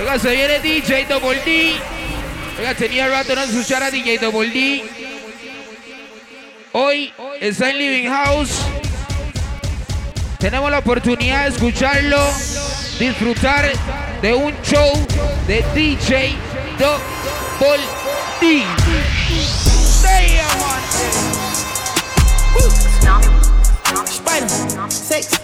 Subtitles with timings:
[0.00, 1.74] Oiga, se viene DJ Double D.
[2.58, 4.82] Oiga, tenía rato no escuchar a DJ Double D.
[6.72, 8.62] Hoy está en Living House.
[10.38, 12.18] Tenemos la oportunidad de escucharlo,
[12.98, 13.70] disfrutar
[14.22, 15.06] de un show
[15.46, 16.34] de DJ
[16.78, 17.84] Double
[18.40, 18.64] D.
[24.06, 25.39] Spider, sex.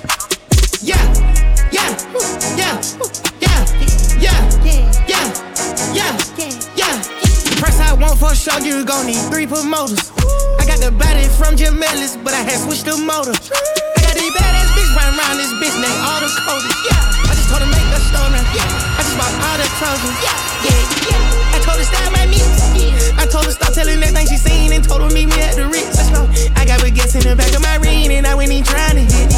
[8.06, 10.12] Want for show, you gon' need three promoters.
[10.58, 13.34] I got the body from Jim Ellis, but I had switched the motor.
[13.34, 16.76] I got these badass bitch running around this bitch named all the coders.
[16.86, 18.42] Yeah, I just told her make a stoner.
[18.54, 20.16] Yeah, I just bought all the trousers.
[20.22, 21.45] Yeah, yeah, yeah.
[21.66, 22.40] I told her my me.
[23.18, 25.66] I told her stop telling everything she seen and told her meet me at the
[25.66, 25.98] Ritz.
[25.98, 26.24] Let's go.
[26.54, 29.04] I got baguettes in the back of my ring and I went in trying to
[29.04, 29.32] hit.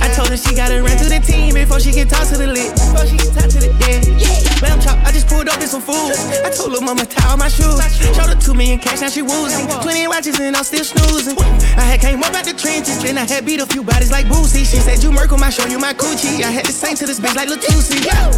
[0.00, 2.46] I told her she gotta run through the team before she can talk to the
[2.46, 2.72] lit.
[2.72, 4.00] Before she can talk to the yeah.
[4.16, 4.62] yeah.
[4.64, 6.16] Lamb chop, I just pulled up in some food.
[6.40, 7.76] I told her mama tie all my shoes.
[8.16, 9.68] Showed her two million cash, now she woozing.
[9.82, 11.36] Twenty watches and I'm still snoozing.
[11.76, 14.26] I had came up out the trenches, then I had beat a few bodies like
[14.26, 14.64] Boosie.
[14.64, 16.40] She said you Merkle, I show you my coochie.
[16.42, 18.00] I had to sing to this bitch like Latusi.
[18.06, 18.32] Yeah,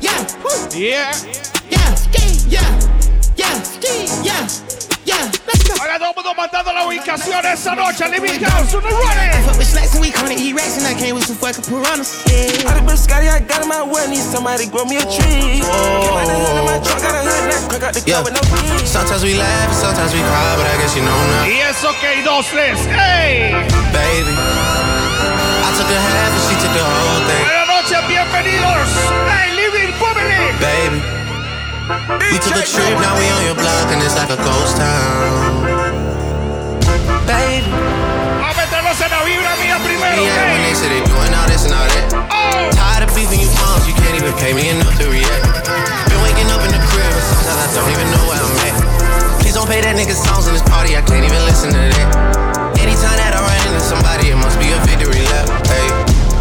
[0.00, 0.26] yeah,
[0.74, 1.12] Yeah.
[1.70, 1.94] yeah,
[2.48, 2.70] yeah,
[3.36, 3.54] yeah,
[4.22, 4.48] yeah,
[5.04, 5.30] yeah.
[5.46, 5.74] Let's go.
[5.80, 8.08] Ahora todo mundo mandando la ubicación esa noche.
[8.08, 9.30] Living House, uno running.
[9.32, 11.64] I fuck with slacks and we gonna eat racks and I came with some fucking
[11.64, 12.22] piranhas.
[12.26, 12.68] Yeah.
[12.68, 15.60] All the biscotti I got in my way, need somebody grow me a tree.
[15.60, 18.22] Came out the hood in my truck, got a hood now, crack out the Yeah.
[18.22, 18.88] club with no keys.
[18.90, 22.06] Sometimes we laugh, sometimes we cry, but I guess you know now, Y eso que
[22.08, 22.78] hay dos les.
[22.86, 23.52] ¡Ey!
[23.92, 24.34] baby.
[25.66, 28.88] I took a half and she took the whole thing, Buenas noches, bienvenidos.
[29.28, 30.96] ¡Hey, Baby.
[32.32, 35.62] We took a trip, now we on your block and it's like a ghost town,
[37.28, 37.68] baby.
[37.68, 41.64] A meternos en la vibra mía primero, Yeah, when they say they doing all this
[41.68, 42.04] and all that.
[42.32, 45.44] Oh, Tired of beefing you moms, you can't even pay me enough to react.
[46.08, 49.40] Been waking up in the crib, and sometimes I don't even know where I'm at.
[49.40, 52.08] Please don't play that nigga songs in this party, I can't even listen to that.
[52.80, 55.48] Anytime that I run into somebody, it must be a victory lap.
[55.68, 55.88] Hey,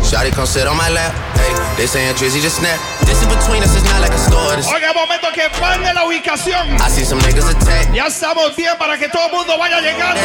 [0.08, 1.12] Shotty come sit on my lap.
[1.36, 2.80] Hey, they saying Drizzy just snap.
[3.04, 4.56] This in between us, it's not like a store.
[4.72, 6.80] Oiga, momento que mande la ubicación.
[6.80, 7.94] I see some niggas attack.
[7.94, 10.22] Ya estamos bien para que todo el mundo vaya llegando.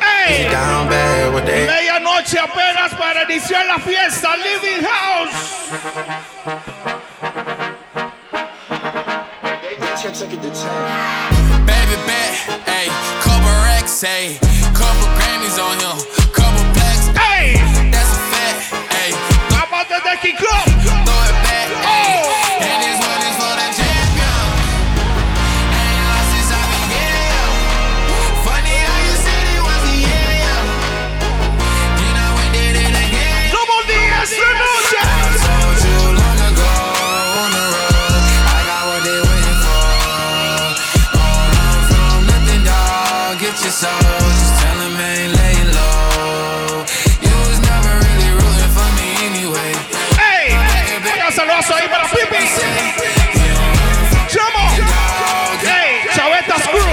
[0.00, 0.46] Hey.
[1.44, 4.36] they Medianoche apenas para iniciar la fiesta.
[4.36, 5.34] Living House.
[11.66, 12.32] Baby bet,
[12.66, 12.88] ayy,
[13.22, 14.38] couple racks, ayy,
[14.72, 15.98] couple Grammys on him,
[16.32, 17.79] couple plaques, ¡Ey!
[19.88, 20.79] Vamos desde King Club.
[51.62, 52.42] Saludos ahí para Pipi.
[54.28, 54.64] Chamo.
[55.62, 56.08] ¡Ey!
[56.14, 56.92] Chavetas Crew.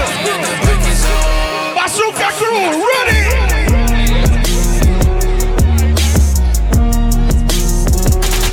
[1.74, 2.84] Bazooka Crew.
[2.84, 3.22] Ready.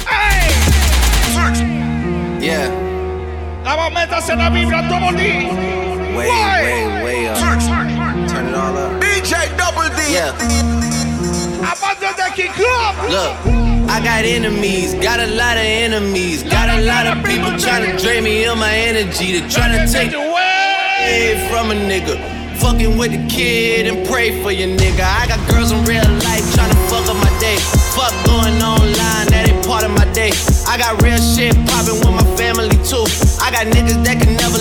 [0.10, 0.50] ¡Ey!
[2.40, 2.70] Yeah.
[3.64, 5.22] Vamos, métase en la vibra, Double D.
[6.16, 7.38] Way, way, way up.
[8.30, 9.02] Turn it all up.
[9.02, 10.12] DJ Double D.
[10.12, 10.34] Yeah.
[11.62, 12.96] Aparte de King Club.
[13.10, 13.55] Look,
[13.96, 17.96] I got enemies, got a lot of enemies, got a lot of people trying to
[18.04, 20.76] drain me of my energy, they trying to take away.
[21.00, 22.20] away from a nigga.
[22.60, 25.00] Fucking with the kid and pray for your nigga.
[25.00, 27.56] I got girls in real life trying to fuck up my day.
[27.96, 30.32] Fuck going online, that ain't part of my day.
[30.68, 33.08] I got real shit popping with my family too.
[33.40, 34.55] I got niggas that can never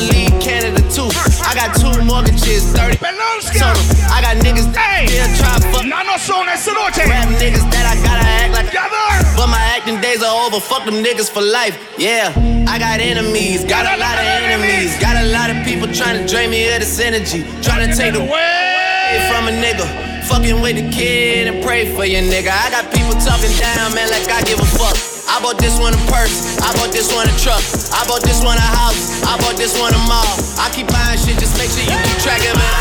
[1.66, 3.62] got two mortgages, 30 Pelonska.
[3.64, 4.12] on 'em.
[4.12, 6.98] I got niggas that still try to fuck no son esta noche.
[7.08, 9.36] rap niggas that I gotta act like Gather.
[9.36, 10.60] but my acting days are over.
[10.60, 11.76] Fuck them niggas for life.
[11.98, 12.32] Yeah,
[12.69, 16.24] I got enemies, got a lot of enemies, got a lot of people trying to
[16.33, 19.28] drain me of this energy, trying to take away Away.
[19.30, 19.86] from a nigga.
[20.24, 22.50] Fucking with the kid and pray for your nigga.
[22.50, 25.14] I got people talking down, man, like I give a fuck.
[25.34, 27.59] I bought this one a purse, I bought this one a truck,
[27.91, 30.31] I bought this one a house, I bought this one a mall.
[30.63, 32.75] I keep buying shit, just make sure you keep track of it.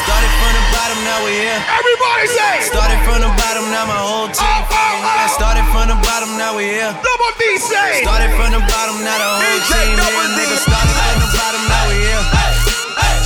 [0.00, 1.60] Started from the bottom, now we here.
[1.60, 2.72] Everybody say.
[2.72, 4.48] Started from the bottom, now my whole team.
[4.48, 5.36] Oh, oh, oh.
[5.36, 6.88] Started from the bottom, now we here.
[7.04, 8.00] Double D say.
[8.00, 10.32] Started from the bottom, now the whole DJ team Double here.
[10.32, 10.40] D.
[10.40, 12.24] Nigga started from the bottom, now we here.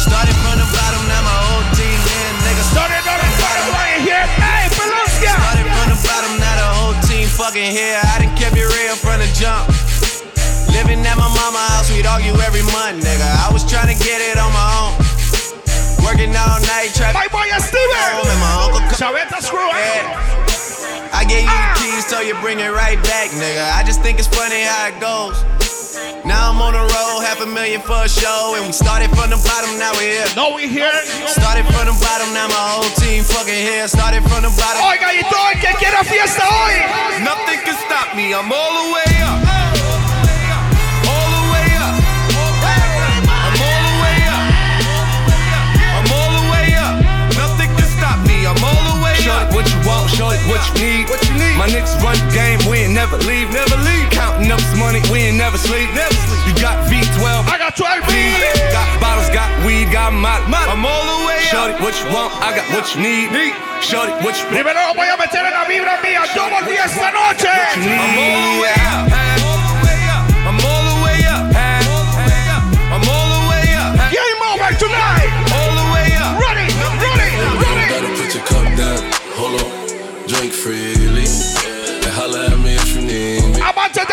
[0.03, 2.31] Started from the bottom, now my whole team here.
[2.43, 4.27] Nigga Started on the bottom right here.
[4.35, 5.31] Hey, Pelonska.
[5.31, 8.03] started from the bottom, now the whole team fucking here.
[8.03, 8.28] I
[8.99, 9.71] from the jump.
[10.75, 13.29] Living at my mama house, we'd argue every month, nigga.
[13.43, 14.95] I was trying to get it on my own.
[16.03, 17.15] Working all night, trap.
[17.15, 18.27] My boy Steven.
[18.27, 19.61] And my uncle Chaveta screw.
[19.61, 20.39] Yeah.
[21.13, 21.79] I gave you the ah!
[21.79, 23.73] keys, so you bring it right back, nigga.
[23.75, 25.58] I just think it's funny how it goes.
[26.25, 29.31] Now I'm on the road, half a million for a show, and we started from
[29.31, 30.29] the bottom, now we're here.
[30.37, 30.93] No, we here.
[31.25, 33.89] Started from the bottom, now my whole team fucking here.
[33.89, 34.85] Started from the bottom.
[34.85, 37.25] Oiga, y todo el que quiera fiesta hoy.
[37.25, 38.35] Nothing can stop me.
[38.35, 39.48] I'm all the way up.
[50.59, 51.09] What you need.
[51.09, 51.57] What you need?
[51.57, 54.11] My niggas run the game, we ain't never leave, never leave.
[54.11, 56.43] Counting up some money, we ain't never sleep, never sleep.
[56.47, 58.13] You got V12, I got 12 V,
[58.73, 60.51] got bottles, got weed, got molly.
[60.51, 61.71] I'm all the way up.
[61.71, 63.31] it what you want, I got what you need.
[63.83, 64.59] Show it what you want.
[64.59, 66.25] Primero voy a meter en la vibra mía.
[66.35, 67.49] Todo el esta noche.
[67.49, 69.28] I'm all the way up.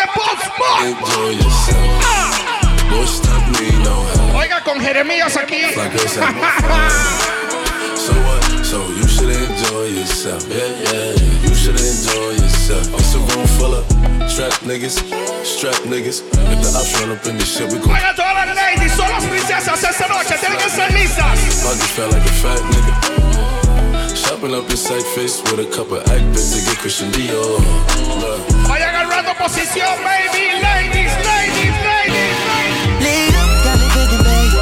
[0.06, 0.46] Help.
[4.36, 5.62] Oiga, con Jeremías aquí.
[5.76, 6.90] Like girls have no fun.
[7.96, 8.42] So what?
[8.64, 11.48] So you should enjoy yourself, yeah, yeah, yeah.
[11.48, 12.86] You should enjoy yourself.
[12.98, 13.84] It's a room full of
[14.30, 14.96] strap niggas,
[15.44, 16.22] strap niggas.
[16.22, 19.08] If the ops run up in this shit, we gon' Oiga, todas las ladies son
[19.10, 20.36] las princesas esta noche.
[20.38, 21.38] Tienen que ser listas.
[21.64, 22.92] I just felt like a fat nigga.
[24.14, 27.58] Shopping up in sight face with a couple actors to get Christian Dior.
[28.20, 28.55] Look.
[29.16, 30.60] Agarrando posición, baby.
[30.60, 33.00] Ladies, ladies, ladies, ladies.
[33.00, 34.52] Lead up, got me thinking, babe.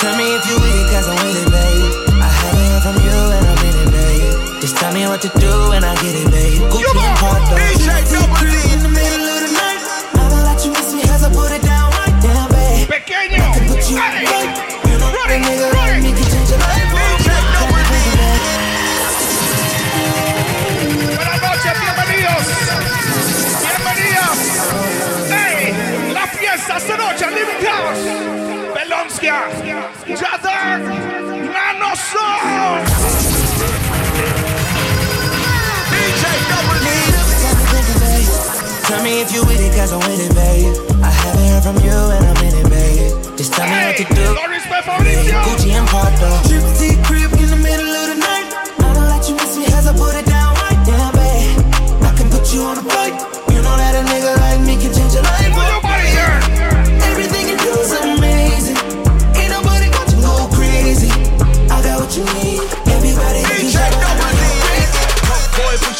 [0.00, 2.18] Tell me if you with it, cause I'm with it, babe.
[2.18, 4.60] I haven't heard from you and I'm in it, babe.
[4.60, 6.62] Just tell me what to do and I get it, babe.
[6.74, 7.54] Gucci and Porto.
[8.74, 9.78] in the middle of the night.
[10.18, 12.90] I don't let you miss me as I put it down right down, babe.
[12.90, 13.54] Pequeño.
[13.70, 14.26] Put you Hey.
[14.26, 14.50] right.
[14.90, 16.81] You know nigga like me can change your life.
[31.92, 32.22] Soul.
[36.82, 38.32] Lead up, got me thinking, babe.
[38.88, 40.72] Tell me if you with it, cause I'm with it, babe.
[41.04, 43.12] I haven't heard from you and I'm in it, babe.
[43.36, 44.24] Just tell me what to do.
[44.32, 46.32] no respect for Gucci and Porto.
[46.48, 48.48] Gypsy crib in the middle of the night.
[48.80, 50.31] I don't let you miss me as I put it down,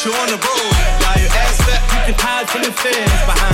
[0.05, 0.73] you on the road.
[0.99, 3.23] Now your ass fat, you can hide from the feds.
[3.23, 3.52] Behind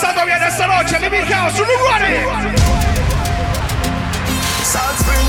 [0.00, 0.98] pasando bien esta noche.
[1.00, 1.56] Living House.
[4.62, 5.28] South Spring,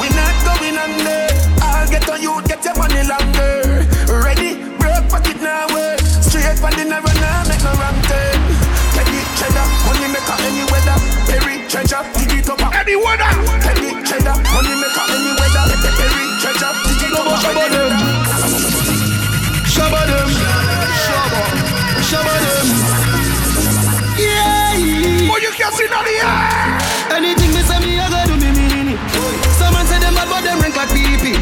[0.00, 1.26] we not going under.
[1.62, 3.86] I'll get on you, get your money longer.
[4.08, 5.96] Ready, broke pocket now, eh.
[6.20, 8.40] straight for the never now, make no wrong turn.
[8.92, 10.98] Teddy cheddar, money maker any weather.
[11.26, 12.60] Perry treasure, dig it up.
[12.74, 13.79] Any weather.
[25.60, 25.68] Yeah.
[25.68, 26.24] You can see none here.
[27.12, 29.00] Anything me say me, I gotta do me mean it.
[29.60, 31.36] Someone say them bad, but them rank like PP.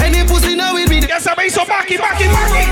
[0.00, 1.00] Any pussy now with me.
[1.04, 2.64] Ya se me hizo Maki, Maki, Maki.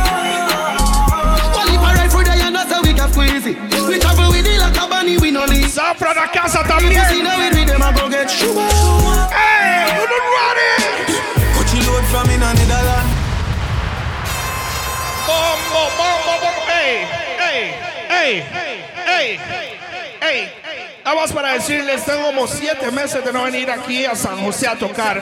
[1.52, 3.60] Only for right for the and that's how we can squeeze it.
[3.88, 5.68] We travel with it like a bunny, we no leave.
[5.68, 7.24] Zafra la casa Pussy también.
[7.24, 8.64] now with me, them a go get sugar.
[9.28, 10.80] Hey, you don't run it.
[11.60, 13.12] Coachy load from in a Netherlands.
[15.28, 16.60] Bombo, bombo, bombo.
[16.72, 17.04] Hey,
[17.36, 17.76] hey,
[18.08, 18.59] hey, hey, hey.
[21.12, 24.76] Vamos para decirles, tengo como siete meses de no venir aquí a San José a
[24.76, 25.20] tocar.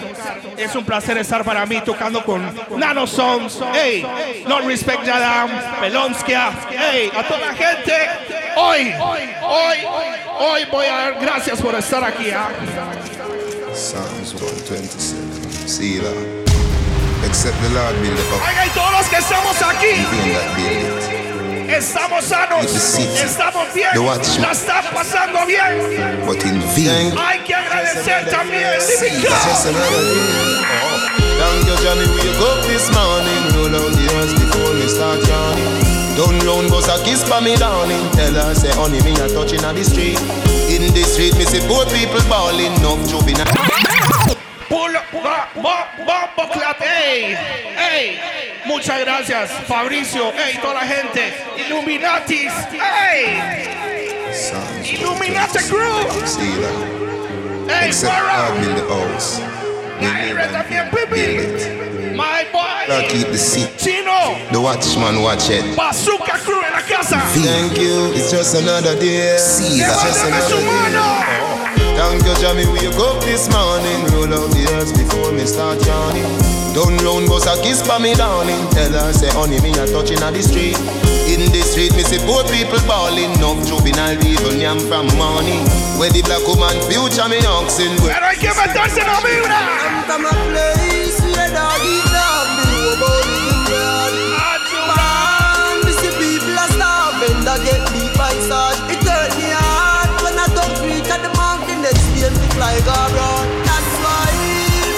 [0.58, 2.42] Es un placer estar para mí tocando con
[2.76, 4.06] Nano Songs, hey,
[4.46, 5.48] No Respect Jadam,
[5.80, 7.94] Pelonskia, hey, a toda la gente.
[8.56, 8.92] Hoy,
[9.42, 9.78] hoy,
[10.38, 12.32] hoy voy a dar gracias por estar aquí.
[12.32, 12.50] ¿ah?
[13.72, 15.66] Psalms 127.
[15.66, 16.48] See that.
[17.24, 18.42] Except the Lord build the up.
[18.46, 21.07] Oiga, y todos los que estamos aquí.
[21.68, 23.90] Estamos sanos, With the city, estamos bien,
[24.40, 26.24] la está pasando bien.
[26.26, 27.12] But in vain.
[27.16, 28.72] Hay que agradecer también.
[28.78, 29.50] Living That's God.
[29.52, 30.64] just another day.
[30.64, 31.18] Oh.
[31.38, 32.06] Thank you, Johnny.
[32.16, 33.42] Wake up this morning.
[33.54, 35.98] Roll out the earth before me start yawning.
[36.16, 38.10] Down round bus a kiss for me darling.
[38.12, 40.18] Tell her say honey me a touching on the street.
[40.72, 42.74] In the street me see poor people balling.
[42.80, 43.44] Enough juvenile.
[44.68, 47.34] Pull up, ba, ba, ba, boclat, ey,
[47.76, 48.18] ey.
[48.66, 51.32] Muchas gracias, Fabricio, ey, toda la gente.
[51.56, 53.78] Illuminatis, ey.
[54.94, 56.04] Illuminati crew.
[56.04, 56.26] 127.
[56.26, 57.82] See that.
[57.82, 59.40] Ey, Except build the house.
[60.00, 61.36] We La live R and también, build baby.
[61.36, 62.14] it.
[62.14, 63.08] My boy.
[63.08, 63.70] keep the seat.
[63.78, 65.64] Chino, The watchman watch it.
[65.76, 67.20] Bazooka crew en la casa.
[67.32, 69.38] Thank you, it's just another day.
[69.38, 69.96] See that.
[70.04, 71.67] Just another day.
[71.98, 72.10] Mano.
[72.10, 72.66] Thank you, Jamie.
[72.72, 74.04] Wake up this morning.
[74.14, 76.24] Roll out the earth before me start yawning.
[76.74, 78.68] Down round bus a kiss for me darling.
[78.70, 80.78] Tell her say honey me a touching on the street.
[81.28, 83.32] In the street me see poor people balling.
[83.34, 85.64] Enough juvenile people yam from morning.
[85.98, 87.96] Where the black woman future me oxen.
[87.98, 89.60] Pero hay que meterse en la vibra.
[90.06, 92.07] From a place where dog
[102.58, 103.46] fly go around.
[103.62, 104.26] That's why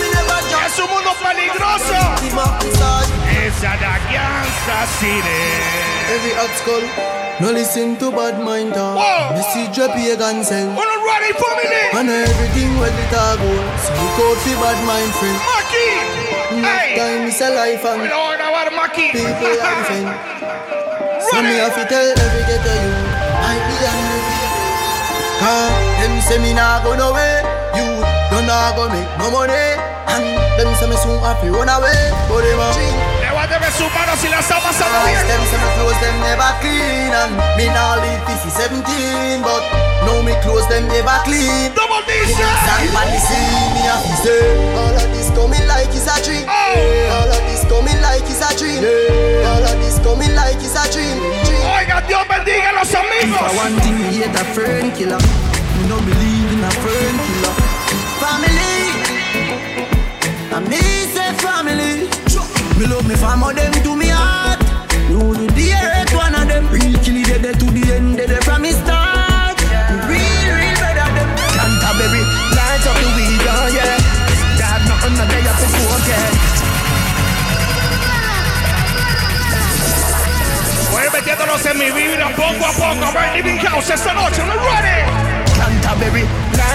[0.00, 0.64] me never jump.
[0.66, 2.00] Es un mundo peligroso.
[2.40, 2.64] Up.
[3.28, 5.40] Esa da Kansas City.
[6.14, 6.84] Every skull.
[7.40, 8.96] No listen to bad mind talk.
[9.36, 10.72] Me see pagan self.
[10.76, 11.94] Uno ready for me, Nick.
[11.94, 13.40] And everything where the talk.
[13.84, 15.38] So look out for bad mind friend.
[15.48, 15.86] Maki.
[16.50, 16.96] Enough Hey.
[16.98, 19.06] time is a life and Cuidado de grabar, Maki.
[19.12, 20.08] people are defend.
[21.30, 22.94] So me have to tell every ghetto you
[23.50, 23.74] I be
[25.40, 27.40] Cause them say me nah go nowhere
[28.50, 29.78] nah go make no money
[30.10, 30.26] And
[30.58, 32.68] them say me soon have to run away But them a
[33.22, 35.22] Levánteme su mano si la está pasando bien.
[35.30, 39.62] them say me clothes them never clean And me nah live this is 17 But
[40.02, 42.50] now me clothes them never clean Double Me sir.
[42.66, 44.42] stand by the scene Me to say
[44.74, 47.14] All of this coming like it's a dream Oh.
[47.22, 48.82] All of this coming like it's a dream
[49.46, 51.22] All of this coming like it's a dream
[51.70, 53.78] Oiga, Dios bendiga a los If I amigos.
[53.86, 55.20] thing, me hate a friend killer.
[55.78, 57.29] Me no believe in a friend killer.
[60.60, 60.80] And me
[61.14, 62.08] say family.
[62.78, 64.60] Me love me family, them to me heart.
[65.08, 66.68] You the dearest one of them.
[66.68, 69.56] Real kill it dead to the end, dead from me start.
[70.08, 71.28] Real, real better them.
[71.56, 72.22] Canterbury,
[72.56, 73.96] light up the weed, oh yeah.
[74.60, 76.32] Got nothing that they have to forget.
[80.90, 83.04] Voy metiéndonos en mi vibra poco a poco.
[83.04, 84.42] A ver, Living House esta noche.
[84.42, 85.04] Uno ready.
[85.56, 86.24] Canterbury,
[86.56, 86.69] light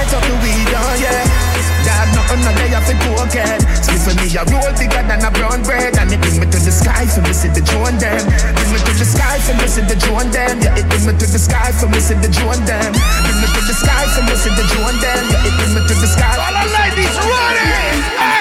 [2.46, 3.66] Nothing that they have to.
[3.82, 5.98] Split for me, a roll bigger than a brown bread.
[5.98, 8.22] And it bring me to the sky for see the drone them.
[8.54, 10.62] Bring me to the sky for see the drone them.
[10.62, 12.94] Yeah, it bring me to the sky for see the drone them.
[12.94, 15.25] Bring me to the sky for see the drone them.
[15.25, 16.38] Yeah, it bring me to the sky.
[16.38, 18.35] All the ladies ready.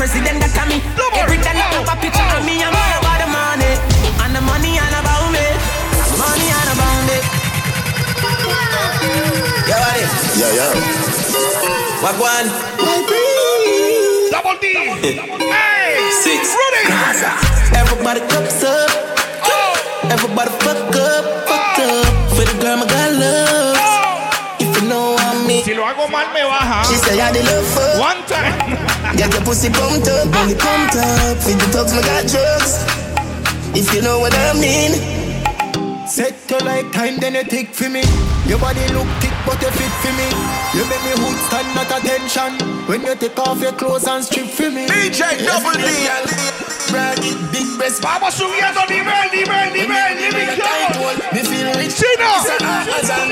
[0.00, 0.80] President that come me.
[0.96, 1.20] Double.
[1.20, 3.72] Every time I have a picture of me, I'm all about the money.
[4.24, 5.44] And the money and about me.
[6.16, 7.16] Money and about me.
[9.68, 10.12] Yeah, what is?
[10.40, 10.72] Yeah, yeah.
[12.00, 12.48] What one?
[14.32, 14.72] Double D.
[15.52, 16.00] Hey.
[16.24, 16.48] Six.
[16.48, 16.96] Ready.
[17.76, 18.88] Everybody cups up.
[19.44, 20.08] Oh.
[20.08, 22.00] Everybody fuck up, fuck oh.
[22.00, 22.08] up.
[22.32, 23.76] For the girl, I got love.
[23.76, 24.64] Oh.
[24.64, 25.60] If you know what I mean.
[25.60, 26.88] Si lo hago mal me baja.
[26.88, 28.00] She say I the love for.
[28.00, 28.89] One time.
[29.16, 31.36] Get your pussy pumped up, belly pumped up.
[31.42, 32.86] Feed the thugs, me got drugs.
[33.74, 34.92] If you know what I mean.
[36.06, 38.02] Set you like time, then you take for me.
[38.46, 40.26] Your body look thick, but you fit for me.
[40.74, 42.58] You make me hood stand at attention.
[42.86, 44.86] When you take off your clothes and strip for me.
[44.86, 45.86] DJ Double D.
[46.90, 48.02] Braggy, big breast.
[48.02, 50.10] Vamos subiendo nivel, nivel, nivel.
[50.18, 51.32] Living House.
[51.32, 51.94] Me feel rich.
[51.94, 52.26] Chino.
[52.42, 53.28] It's a Amazon.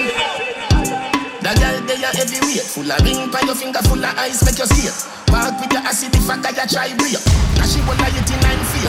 [1.42, 4.58] The girl they are heavyweight, full of ring, by your finger full of ice, make
[4.58, 5.18] you see it.
[5.30, 7.20] Walk with your acid if I got you try real.
[7.56, 8.88] Now she will lie it in nine feet.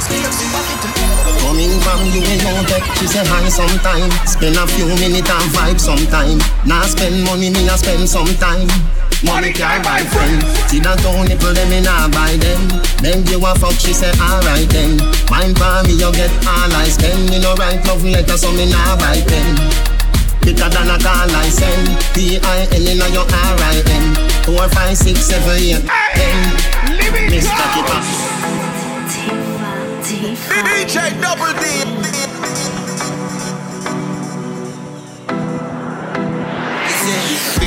[1.44, 4.10] Coming from you in no tech, she say hi sometime.
[4.26, 6.40] Spend a few minutes and vibe sometime.
[6.66, 8.68] Now spend money, me a spend sometime.
[9.24, 10.40] Money can't buy friend.
[10.72, 12.62] See that don't nipple them in a buy them.
[13.04, 14.96] Then you a fuck, she say alright then.
[15.28, 17.30] Mind for me, you get all I spend.
[17.30, 19.99] Me no write love letter, so me nah buy pen.
[20.42, 22.00] Better than a call I send.
[22.14, 24.16] P-I-N in your R-I-N.
[24.44, 26.56] Four, five, six, seven, eight, ten.
[27.30, 27.66] Mr.
[27.74, 28.02] Kipper.
[30.66, 32.79] DJ Double D.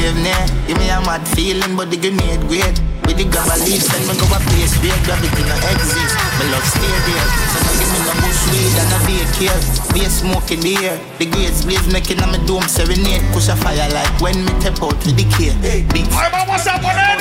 [0.03, 2.75] Brave nah, give me a mad feeling, but the grenade great.
[3.07, 6.19] With the grab a leaf, send me go a place where gravity no exist.
[6.43, 9.63] My love stay there, so now give me no bush weed and a vacate.
[9.95, 13.23] Be a smoke in the air, the grades blaze making a me dome serenade.
[13.31, 15.55] Push a fire like when me tap out with the key.
[15.63, 17.15] Big vamos a poner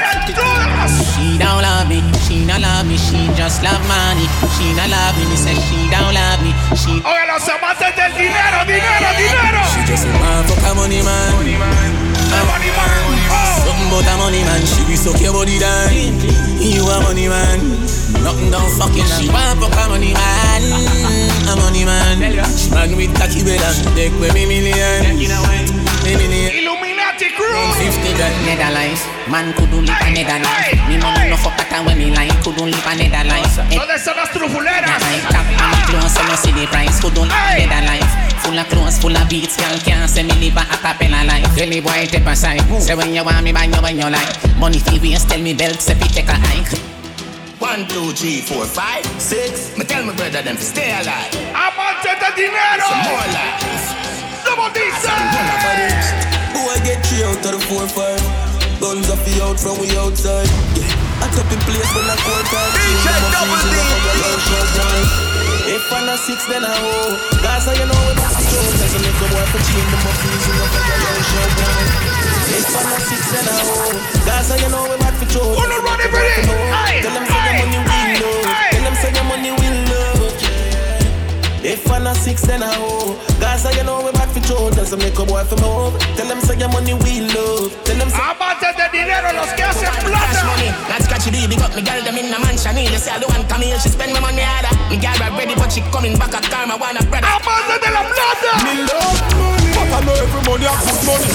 [1.13, 4.25] She don't love me, she don't love me, she just love money.
[4.57, 6.49] She don't love me, me say she don't love me.
[6.73, 6.97] She.
[7.05, 9.61] Oh, Oye, los amantes del dinero, dinero, dinero.
[9.69, 10.09] She just
[10.49, 11.29] fuck a money man.
[11.37, 12.00] Money man.
[12.31, 13.29] Money man.
[13.61, 15.91] Something about a money man, she be suck your body down.
[16.61, 17.59] You a money man,
[18.23, 19.05] nothing don't fucking.
[19.19, 20.61] She want fuck a money man,
[21.47, 22.19] a money man.
[22.57, 26.70] She man with bed and take with me million, me million.
[27.81, 27.91] Illuminati crew.
[27.91, 30.69] 50 grand Netherlands, man couldn't live a Netherlands.
[30.87, 33.57] Me money no fuck at when me like, couldn't live a Netherlands.
[33.69, 35.01] ¿Dónde están las trufuleras?
[35.01, 38.11] I tap on the clothes, so no see the price, couldn't live a Netherlands.
[38.43, 41.55] Full of clothes, full of beats, girl can't say me live a acapella life.
[41.55, 44.09] Tell me boy take a side, say when you want me buy you when you
[44.09, 44.29] like.
[44.57, 46.77] Money fee waste, tell me belt, say fi take a hike.
[47.59, 49.77] One, two, three, four, five, six.
[49.77, 51.29] Me tell my brother them to stay alive.
[51.53, 52.89] Amantes del dinero.
[52.89, 53.85] Some more lives.
[54.43, 56.40] Como dice.
[56.61, 58.21] Boy get three out of the four five.
[58.77, 60.45] Guns off the out from we outside.
[60.77, 60.85] Yeah.
[61.21, 62.69] I top in place when I quarter time.
[62.77, 63.73] DJ Double D.
[65.73, 67.17] If I'm a six, then I hold.
[67.41, 68.13] Gaza, you know what
[68.45, 68.77] saying.
[68.77, 71.83] Cause I make a boy for change the muffins in the fire, show down.
[72.53, 73.97] If I'm a six, then I hold.
[74.21, 75.57] Gaza, you know what I'm for choke.
[75.57, 76.13] Wanna run it?
[76.13, 78.37] Tell them say your money will low.
[78.69, 79.80] Tell them say your money will.
[81.61, 83.21] If I'm a six, then I hold.
[83.37, 84.73] Gaza, you know we're back for choke.
[84.73, 85.93] Tell them make a boy for move.
[86.17, 87.69] Tell them say your money will low.
[87.85, 88.17] Tell them say.
[88.17, 90.41] Amantes del dinero, los que hacen Cash plata.
[90.49, 92.73] money, let's catch it, big up me girl them in the mansion.
[92.81, 94.73] You say I don't want come here, she spend my money harder.
[94.89, 97.29] Me girl right ready, but she coming back a car, my one a brother.
[97.29, 98.51] Amantes de la plata.
[98.65, 101.29] Me love money, but I know every money a good money.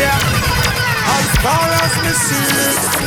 [0.00, 0.16] Yeah.
[1.04, 2.48] As far as me see,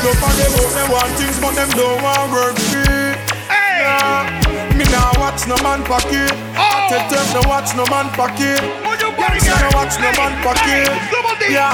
[0.05, 3.17] don't forget about them want things, but them don't want work free.
[3.49, 4.44] Yeah.
[4.85, 6.31] Me nah watch no man pocket.
[6.53, 6.61] Oh!
[6.61, 8.61] I tell them no watch no man pocket.
[8.61, 10.89] Yeah, me no watch no man pocket.
[11.49, 11.73] Yeah.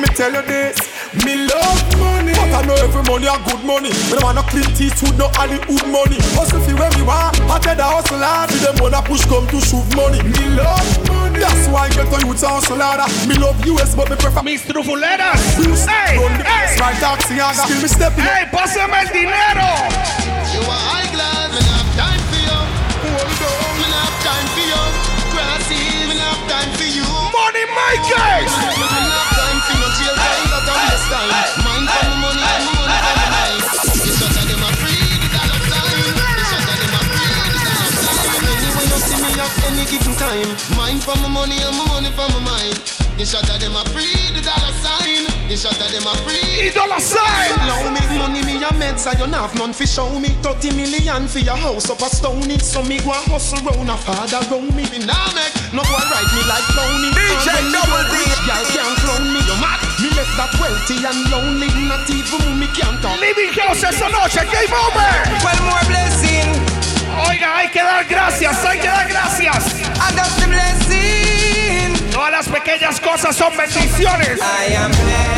[0.00, 0.76] Me tell you this.
[1.24, 3.88] Me love money, but I know every money a good money.
[4.12, 6.20] Me don't want no clean teeth, no Hollywood money.
[6.36, 8.50] Hustle fi where me want, I tell the hustle hard.
[8.52, 10.20] See them wanna push come to shoot money.
[10.20, 13.08] Me love money, that's why I get to youth hustle harder.
[13.26, 15.40] Me love US, but me prefer Mis trufuleras.
[15.56, 16.76] Hey, Hey, run the hey.
[16.76, 17.64] place like taxi yaga.
[17.64, 18.24] Still me stepping.
[18.24, 19.68] Hey, pásame el dinero.
[20.52, 20.87] You are
[39.20, 40.50] me at any given time.
[40.76, 42.76] Mind for my money and my money for my mind.
[43.16, 45.27] The shot of them a free, the dollar sign.
[45.48, 46.70] The shot of them a free.
[46.76, 47.56] Dollar sign.
[47.64, 51.26] Now make money me a meds I don't have none fi show me 30 million
[51.26, 54.76] for your house up a stony So me go a hustle round a father round
[54.76, 58.16] me Me nah make no boy ride me like phony DJ Double go D.
[58.44, 59.80] Girl can't clown me You mad?
[60.04, 64.44] Me left that wealthy and lonely Not even me can't talk Living House esta noche.
[64.52, 65.10] Game over.
[65.44, 66.48] Well, more blessing.
[67.28, 68.64] Oiga, hay que dar gracias.
[68.64, 69.74] Hay que dar gracias.
[70.00, 72.10] And that's the blessing.
[72.12, 74.40] Todas las pequeñas cosas son bendiciones.
[74.40, 75.37] I am blessed.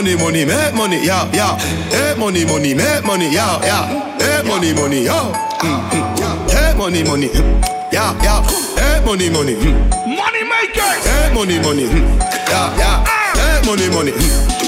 [0.00, 1.56] money, money, make money, yeah, yeah.
[1.92, 4.16] Make money, money, make money, yeah, yeah.
[4.18, 5.28] Make money, money, yeah.
[5.60, 6.46] Mm-hmm.
[6.48, 7.92] Make money, money, mm-hmm.
[7.92, 8.40] yeah, yeah.
[8.80, 9.54] Make money, money.
[9.60, 10.16] Mm-hmm.
[10.16, 11.04] Money makers.
[11.04, 13.04] Make money, money, yeah, yeah.
[13.04, 13.60] Ah!
[13.60, 14.12] Make money, money.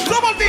[0.04, 0.44] Double D.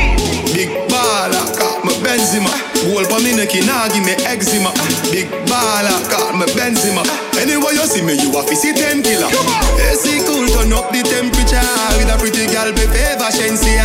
[0.52, 2.52] Big baller, got my Benzema.
[2.92, 4.76] Whole for me neck, nah give me eczema.
[5.16, 7.08] Big baller, got my Benzema.
[7.44, 9.28] Anyway you see me, you have to see ten killer.
[9.28, 11.60] AC cool, turn up the temperature
[12.00, 13.84] with a pretty girl, be favor Shenseea.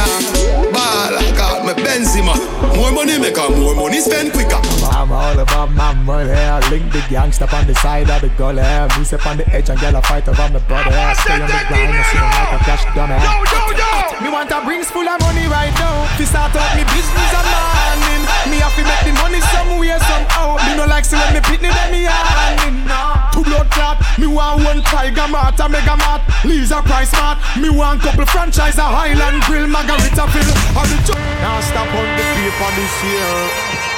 [0.71, 2.39] Baller, got my Benzema.
[2.79, 4.63] More money make her, more money spend quicker.
[4.95, 6.31] I'm all about my money.
[6.31, 8.63] I link the gangsta on the side of the gully.
[8.95, 10.95] Me step on the edge and get a fight over my brother.
[11.19, 13.19] Stay on the grind, I see them like a cash dummy.
[13.19, 14.23] Yo, yo, yo.
[14.23, 16.07] Me want a rings full of money right now.
[16.15, 18.23] To start up me business a morning.
[18.55, 20.63] Me have to make the money somewhere somehow.
[20.63, 22.87] Me no like see when me pitney them me handing.
[22.87, 23.27] Nah.
[23.49, 23.97] Two blood clot.
[24.21, 27.39] Me want one Tiger Mart, a Mega Mart, Lisa Price Mart.
[27.57, 30.53] Me want couple franchise, a Highland Grill, Margaritaville.
[30.77, 33.33] Or the jo- now stop on the paper this year.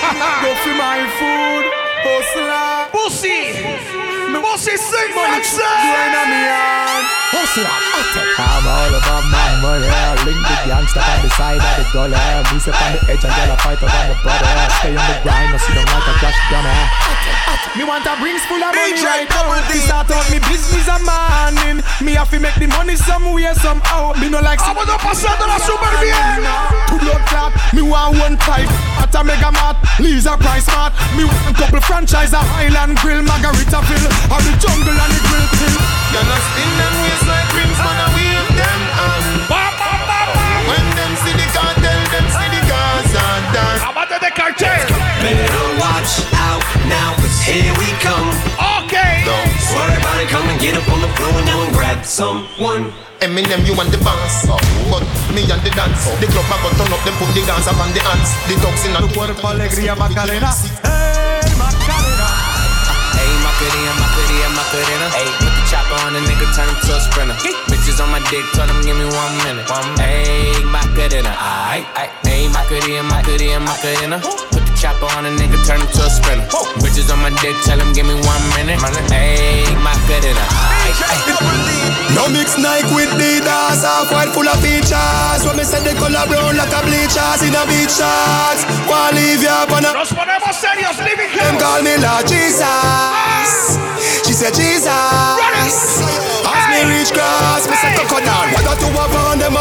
[0.46, 1.66] Go for my food,
[2.06, 2.94] hustler.
[2.94, 3.58] Pussy.
[4.30, 7.06] Pussy sing Money Money going on me hand.
[7.34, 9.90] Hustler, I'm all about my money.
[10.30, 12.14] Link the gangsta on the side of the gully.
[12.54, 14.46] Me step on the edge and get a fight over my brother.
[14.78, 16.38] Stay on the grind, I see them like a crash
[17.50, 17.78] dummy.
[17.78, 19.58] Me want a rings full of money right now.
[19.70, 21.82] To start out me business a morning.
[22.02, 24.12] Me have to make the money somewhere somehow.
[24.20, 24.60] Me no like.
[24.60, 26.44] Vámonos pasándola súper bien.
[26.88, 27.52] Two blood clot.
[27.72, 28.70] Me want one type.
[28.98, 29.76] At a mega mart.
[29.98, 30.92] Lisa Price Mart.
[31.16, 32.32] Me want a couple franchise.
[32.32, 34.10] A Highland Grill, Margaritaville.
[34.30, 35.76] Or the jungle and the grill thing.
[36.10, 39.22] You know spin them waist like rims, man, I wave them on.
[40.66, 43.82] When them see the cartel, them see the Gaza dance.
[43.86, 44.86] Amate de cartel.
[45.22, 47.19] Better watch out now, cause
[47.50, 48.30] here we come.
[48.86, 49.26] Okay.
[49.26, 52.94] So everybody come and get up on the floor and now and grab someone.
[53.20, 54.48] Eminem, you and the boss,
[54.88, 56.08] but me and the dance.
[56.22, 58.32] The club I got turn up, them put the dance up on the ants.
[58.48, 60.48] The dogs in a cuerpo alegría Macarena.
[60.80, 62.28] Hey, Macarena,
[63.12, 65.06] Hey, Macarena, Macarena.
[65.12, 67.36] Hey, put the chopper on a nigga, turn him to a sprinter.
[67.68, 69.68] Bitches on my dick, tell them give me one minute.
[69.68, 72.10] One Hey, Macarena, aight, aight.
[72.24, 74.16] Hey, Macarena, Macarena, Macarena.
[74.24, 76.48] Put the chopper on a nigga, turn him to a sprinter.
[76.80, 78.80] Bitches on my dick, tell them give me one minute.
[79.12, 80.40] Hey, Macarena,
[80.88, 82.16] aight, aight.
[82.16, 85.44] No mix Nike with Adidas, half white full of features.
[85.44, 88.64] When me say the color brown like a bleachers in a beach shots.
[88.88, 89.92] Wanna leave you up on a.
[89.92, 93.76] Nos ponemos serios, living Them call me Lord Jesus.
[94.24, 94.88] She said Jesus.
[94.88, 98.48] As me reach cross, me say cocoa down.
[98.56, 99.59] What got to walk on them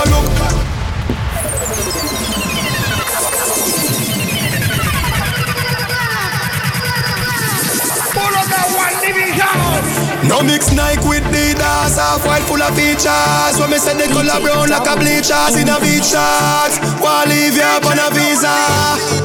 [10.50, 13.54] mix Nike with Adidas, half white full of features.
[13.62, 16.82] When me say the color brown like a bleachers in a beach shots.
[16.98, 18.50] Wanna leave you up on a visa.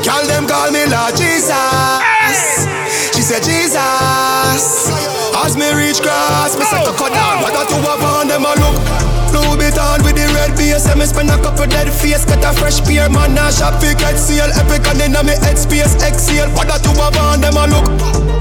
[0.04, 2.68] Call them call me Lord Jesus.
[3.16, 4.92] She said Jesus.
[5.32, 7.40] As me reach cross, me say cocoa down.
[7.40, 9.13] What got to have them a look.
[9.34, 12.24] Louis Vuitton with the red base And me spend a couple dead face.
[12.24, 13.34] Got a fresh pair Man.
[13.34, 14.46] A shop fi get seal.
[14.54, 17.90] Epic and inna me head space Exhale What that you have on them a look.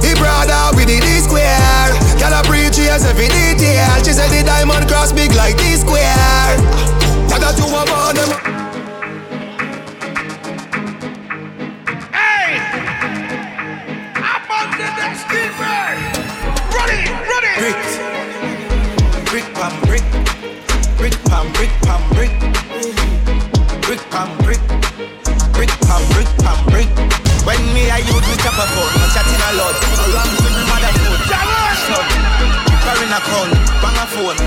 [0.06, 1.90] He brother with the D square.
[2.22, 3.90] Girl a preach yes every detail.
[4.06, 6.54] She said the diamond cross big like D square.
[7.34, 8.30] What that you have on them
[12.14, 12.62] Hey.
[14.22, 15.26] I'm on the next
[21.64, 22.32] brick pam brick
[23.84, 24.60] brick pam brick,
[25.54, 26.90] brick pam brick pam brick.
[27.46, 30.43] When me I use me chopper phone, I'm chatting a lot.
[33.14, 33.50] Carrying a con,
[33.82, 34.38] bang a phone,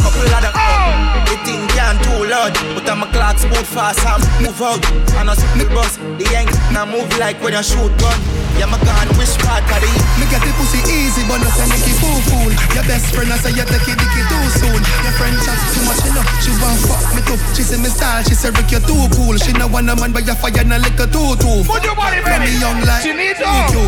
[0.00, 1.16] couple of the phone.
[1.26, 4.80] The thing can't too loud, but I'm a clock smooth fast, I'm move out.
[5.18, 8.16] And I see the bus, the yank, now move like when I shoot gun.
[8.56, 11.68] Yeah, my gun, which part of the Me get the pussy easy, but no say
[11.68, 12.52] make it fool fool.
[12.72, 14.80] Your best friend, I say you take it dicky too soon.
[15.04, 16.24] Your friend chat too much, you know.
[16.40, 17.36] She want fuck me too.
[17.52, 19.36] She say me style, she say Rick you too cool.
[19.36, 21.68] She no want a man, but you fire no liquor too too.
[21.68, 22.56] Put your body, Let baby.
[22.56, 23.84] me young like She need you.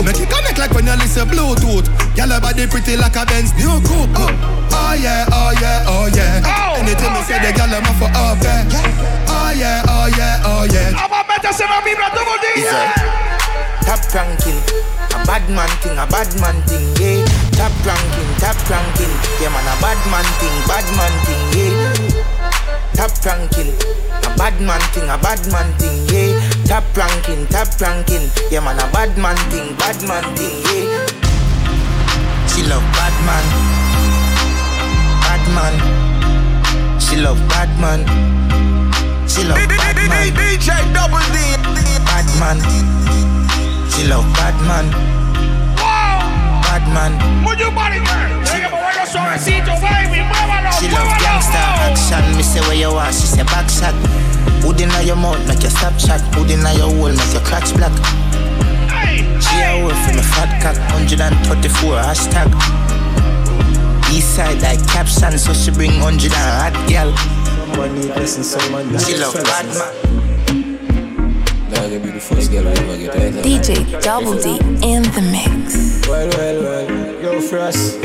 [0.00, 0.15] Make
[1.16, 1.86] it connect like when you listen Bluetooth.
[2.16, 4.10] Girl, her body pretty like a Benz new coupe.
[4.16, 4.28] Oh,
[4.72, 6.42] oh yeah, oh yeah, oh yeah.
[6.44, 8.64] Oh, Anything me say, the girl I'm for up there.
[9.28, 10.90] Oh yeah, oh yeah, oh yeah.
[10.92, 13.16] Vamos a meterse en la vibra todo el.
[13.86, 14.58] Top ranking,
[15.14, 17.24] a bad man thing, a bad man thing, yeah.
[17.54, 21.72] Top ranking, top ranking, yeah man, a bad man thing, bad man thing, yeah.
[22.94, 23.70] Top ranking,
[24.26, 26.35] a bad man thing, a bad man thing, yeah.
[26.66, 31.06] Top ranking, top ranking, yeah man, a bad man thing, bad man thing, yeah.
[32.50, 33.44] She love bad man,
[35.22, 38.02] bad man, She love bad man.
[39.28, 40.32] She love bad man.
[40.34, 41.38] DJ Double D.
[42.04, 42.58] Bad man.
[43.90, 44.90] She love bad man.
[45.76, 47.12] Bad man.
[47.44, 48.00] Move your body.
[48.00, 48.44] Muévalo,
[50.78, 52.36] She love gangsta action.
[52.36, 53.94] Me say where you are, she say back shot.
[54.62, 56.20] Hood inna your mouth, make your stop shot.
[56.34, 57.94] Hood inna your hole, make your crotch black.
[59.40, 62.48] She a work for me fat cock, 134 hashtag.
[64.12, 67.10] East side like caption, so she bring 100 and hot girl.
[68.98, 70.06] She love bad man.
[71.70, 73.44] Nah, give me the first girl we ever get right.
[73.44, 74.56] DJ Double D
[74.86, 76.06] in the mix.
[76.08, 77.98] Well, well, well, yo, Frost.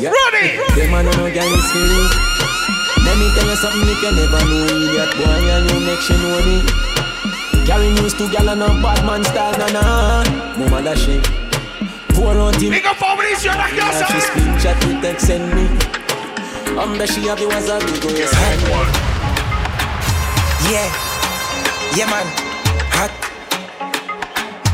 [0.00, 0.12] Yeah.
[0.32, 0.56] Ready!
[0.76, 2.37] Them man no gang is feeling.
[3.18, 6.14] Let me tell you something if you never know idiot boy and you make she
[6.22, 6.62] know me.
[7.66, 10.22] Carry news to gal and a bad man style, na na.
[10.54, 11.26] Mama that shit.
[12.14, 12.70] Pour out him.
[12.70, 14.06] Big up Fabricio en la casa.
[14.06, 15.66] She screenshot me, text send me.
[16.78, 18.14] Hombre, she have you as a big old
[20.70, 20.86] Yeah,
[21.98, 22.26] yeah man,
[22.94, 23.10] hot,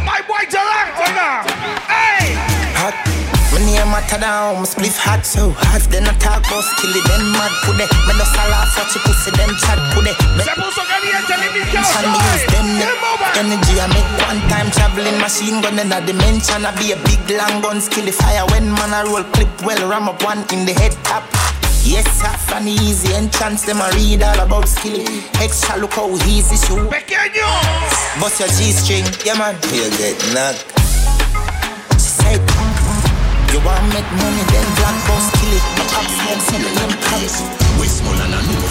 [0.05, 1.49] My boy Talang, oiga.
[1.89, 2.04] Hey!
[3.85, 3.93] Hot.
[3.93, 5.83] When you matter down, my spliff hot so hot.
[5.91, 7.85] Then I talk about skilly, then mad pude.
[8.09, 10.13] Me no laugh at you pussy, then chat pude.
[10.41, 12.01] Se puso caliente en mi casa.
[12.01, 16.65] Can me use them energy I make one time traveling machine gun in a dimension
[16.65, 20.09] I be a big long gun skill fire when man I roll clip well ram
[20.09, 21.25] up one in the head top
[21.85, 25.05] Yes, half an easy entrance, them a read all about skill.
[25.35, 26.81] Extra look how easy show.
[26.89, 27.45] Pequeño!
[28.19, 29.55] Bust your G-string, yeah man.
[29.71, 30.74] You get knocked.
[33.65, 35.65] Want make money, then black boss kill it.
[35.89, 36.93] Cops them send them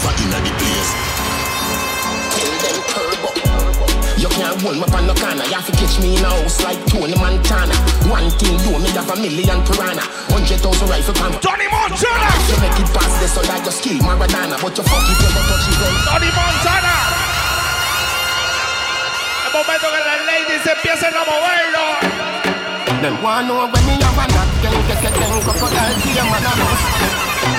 [0.06, 0.90] and inna the place.
[2.38, 3.30] Kill them turbo.
[4.22, 5.50] You can't hold me on no corner.
[5.50, 7.74] You have to catch me in a house like Tony Montana.
[8.06, 10.06] One thing do me have a million piranha.
[10.30, 11.34] Hundred thousand rifle pan.
[11.42, 12.30] Tony Montana.
[12.48, 15.30] You make it past this so that you skill Maradona, but you fuck if you
[15.34, 15.82] don't touch it.
[16.06, 16.94] Tony Montana.
[19.42, 22.13] El momento que las ladies empiecen a moverlo.
[23.04, 26.40] Them want know when me have a knock, then get get them crocodile tear man
[26.40, 26.88] a bust.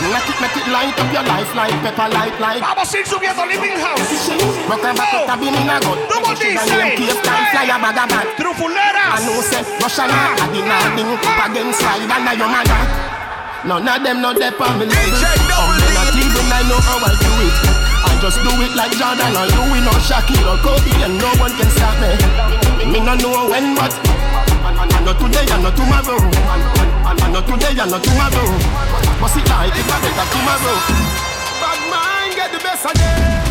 [0.09, 2.65] Make it, make it light up your life like pepper light like.
[2.65, 4.25] Vamos a ir subiendo Living House.
[4.65, 6.81] Rock a back up, in a D Sugar say.
[6.81, 8.27] name, cave time, fly a bag a bat.
[8.41, 9.21] Trufuleras.
[9.21, 10.49] I know say Russia na a
[10.97, 12.81] the up against slide and a your mother.
[13.69, 15.13] None of them know they on me level.
[15.13, 17.57] I'm not even I know how I do it.
[18.01, 21.53] I just do it like Jordan or we know Shaquille or Kobe, and no one
[21.61, 22.17] can stop me.
[22.89, 23.93] Me no know when, but
[25.75, 26.31] not tomorrow.
[27.05, 28.49] I know today and not tomorrow.
[29.21, 29.99] What's it like if I
[30.31, 30.77] tomorrow?
[31.61, 33.44] Bad mind get the best of them.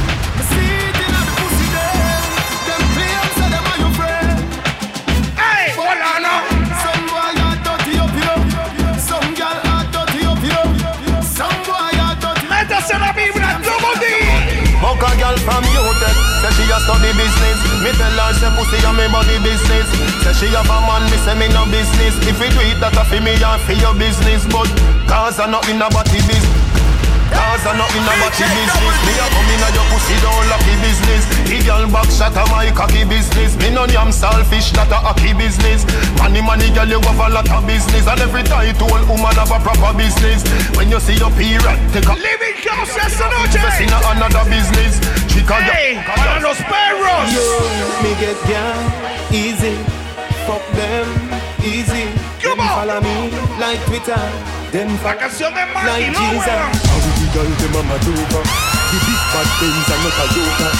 [16.83, 17.57] Study business.
[17.79, 19.87] Me tell her say pussy a me body business.
[20.23, 22.15] Say she have a man, me say me no business.
[22.27, 24.43] If we do it that a fi me and fi your business.
[24.51, 24.67] But
[25.07, 26.19] cause I not in a body
[27.53, 30.45] Cause I not in a body business Me a come in a your pussy don't
[30.49, 34.89] lucky business The girl back shot a my cocky business Me no yam selfish that
[34.89, 35.85] a hockey business
[36.17, 39.59] Money money girl you have a lot of business And every title woman have a
[39.61, 40.41] proper business
[40.73, 43.55] When you see your period take a Living House esta noche.
[43.55, 44.99] Invest in another business.
[45.27, 47.29] Chica, Hey, para los perros.
[47.29, 47.45] Yo,
[48.01, 48.81] me get girl
[49.31, 49.77] easy.
[50.45, 51.05] Fuck them
[51.63, 52.09] easy.
[52.41, 54.19] Come Them follow me like Twitter.
[54.71, 57.12] Them La canción de Maggie, like no, Jesus.
[57.33, 57.43] Weón.
[57.43, 58.43] How the girl them a mad over.
[58.43, 60.71] The big bad things are not a joker.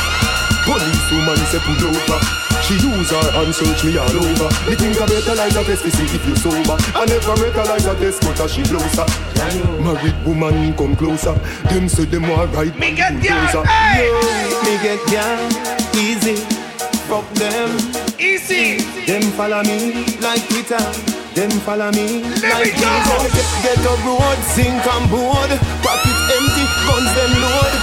[0.64, 2.20] Police woman say pull over.
[2.64, 4.50] She use her and search me all over.
[4.70, 6.78] Me think I better like a test to see if you sober.
[6.96, 9.06] I never better like a test, but she closer.
[9.84, 11.34] Married woman come closer.
[11.70, 12.74] Them say them want right.
[12.80, 14.08] Me get girl, hey.
[14.64, 15.42] me get girl,
[16.00, 16.36] easy.
[17.10, 17.70] Fuck them,
[18.18, 18.78] easy.
[19.06, 20.80] Them follow me like Twitter.
[21.36, 22.94] Them follow me like it go.
[23.26, 23.64] Jesus.
[23.64, 25.50] Get a road, sink and board.
[25.84, 26.13] Pocket empty,
[27.04, 27.74] guns them load.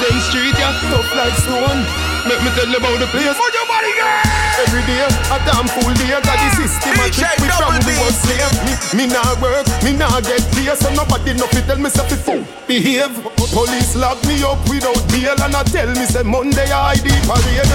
[0.00, 1.80] Them street yeah, tough like stone.
[2.24, 3.36] Make me tell you about the place.
[3.36, 4.24] Put your body, girl.
[4.60, 8.16] Every day, a damn full day, got the system a trick me from the was
[8.16, 8.52] slave.
[8.64, 12.04] Me, me nah work, me nah get pay, so nobody no fit tell me say
[12.08, 12.42] fi fool.
[12.68, 13.12] Behave.
[13.50, 17.74] Police lock me up without bail and I tell me say Monday I ID parade.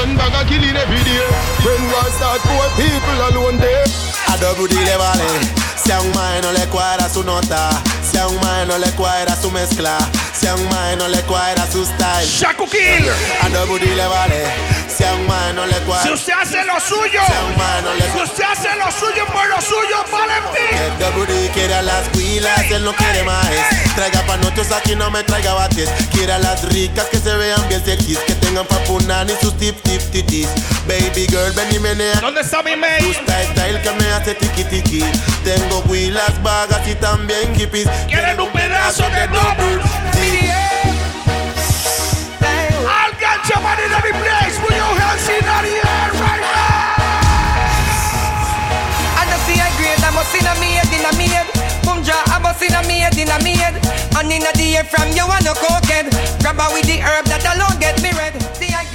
[0.00, 1.26] And bag a killing every day.
[1.64, 3.84] When war start, poor people alone there.
[4.30, 5.28] A double di le vale
[5.76, 8.90] Si a un mae no le cuadra su nota Si a un mae no le
[8.92, 9.98] cuadra su mezcla
[10.32, 12.26] Si a un mae no le cuadra su style.
[12.26, 13.10] Shaku Kill
[13.42, 14.85] A di le vale
[16.02, 17.20] Si usted hace lo suyo,
[18.12, 21.72] si usted hace lo suyo por lo suyo, Valentín.
[21.76, 23.46] A las huilas, él no quiere más.
[23.94, 25.90] Traiga pa' nosotros aquí, no me traiga bates.
[26.12, 29.56] Quiere a las ricas que se vean bien sexys, que tengan pa' punar y sus
[29.58, 30.48] tip tip titis.
[30.86, 32.20] Baby girl, ven y menea.
[32.20, 33.04] ¿Dónde está mi mail?
[33.04, 35.04] Gusta el style que me hace tiki tiki.
[35.44, 37.88] Tengo huilas vagas y también hippies.
[38.08, 39.82] Quieren un pedazo de double
[43.46, 44.58] Get your money in every place.
[44.58, 46.98] Put your hands in the air right now.
[49.14, 51.46] I just see a grade, I must in a maid, in a maid.
[51.86, 53.78] Boom ja, I must in a maid, in a maid.
[54.18, 56.10] And in the air from you and no cokehead.
[56.42, 58.34] Grab her with the herb that alone get me red.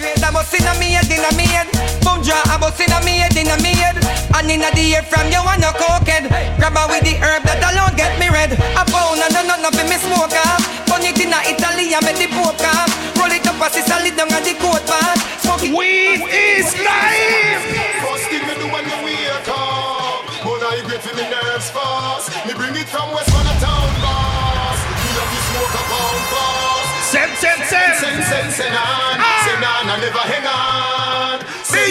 [0.02, 1.70] See a grade, I must in a maid, in a maid.
[2.02, 4.02] Boom ja, I must in a maid, in a maid.
[4.34, 6.26] And in a the air from you and no cokehead.
[6.58, 8.58] Grab her with the herb that alone get me red.
[8.58, 10.66] A pound and a none of me smoke off.
[10.90, 12.90] Burn it in a Italy and make the poke off.
[13.14, 15.22] Roll it up as it's solid down at the coat part.
[15.46, 15.76] Smoke it.
[15.78, 17.62] Weed is life.
[18.02, 22.34] First thing me do when you wake up But I grip for me nerves fast
[22.50, 26.71] Me bring it from West Manor town boss Me love you smoke a pound fast
[27.12, 27.96] Sen, sen, sen.
[28.00, 29.20] Sen, sen, sen on.
[29.20, 29.44] Ah.
[29.46, 31.01] Sen on, I never hang on.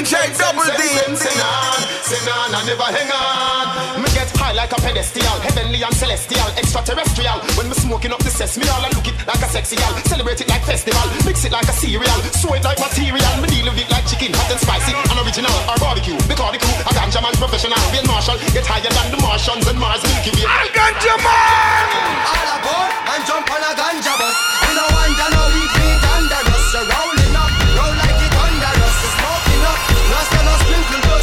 [0.00, 0.80] DJ Double D.
[0.80, 1.76] Send, send on
[2.08, 4.00] Send on and never hang on.
[4.00, 7.36] Me get high like a pedestal Heavenly and celestial Extraterrestrial.
[7.60, 9.92] When me smoking up the sesame all I look it like a sexy gal.
[10.08, 12.16] Celebrate it like festival Mix it like a cereal.
[12.32, 14.96] Sew it like material Me deal with it like chicken Hot and spicy.
[14.96, 18.80] And original Or barbecue Because the crew A ganja man professional Real Marshall Get higher
[18.80, 20.48] than the Martians And Mars Milky Way.
[20.48, 21.84] I'll get man.
[22.24, 24.36] All aboard and jump on a ganja bus.
[24.64, 25.79] We no wonder no we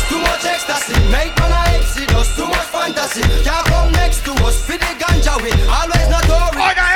[0.10, 2.36] Too much ecstasy, make man a exodus.
[2.36, 4.65] Too much fantasy, can't come next to us.
[4.65, 6.87] Fit the ganja we always notorious.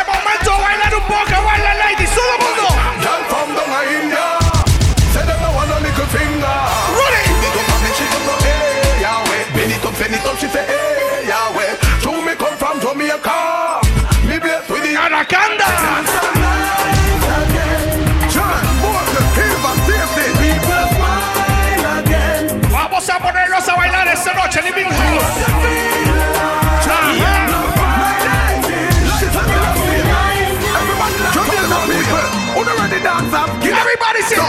[33.63, 34.41] Everybody sing.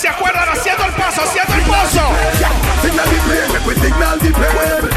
[0.00, 2.00] Se acuerdan, haciendo el paso, haciendo el paso.
[2.80, 4.89] Signal the plane, we signal the plane.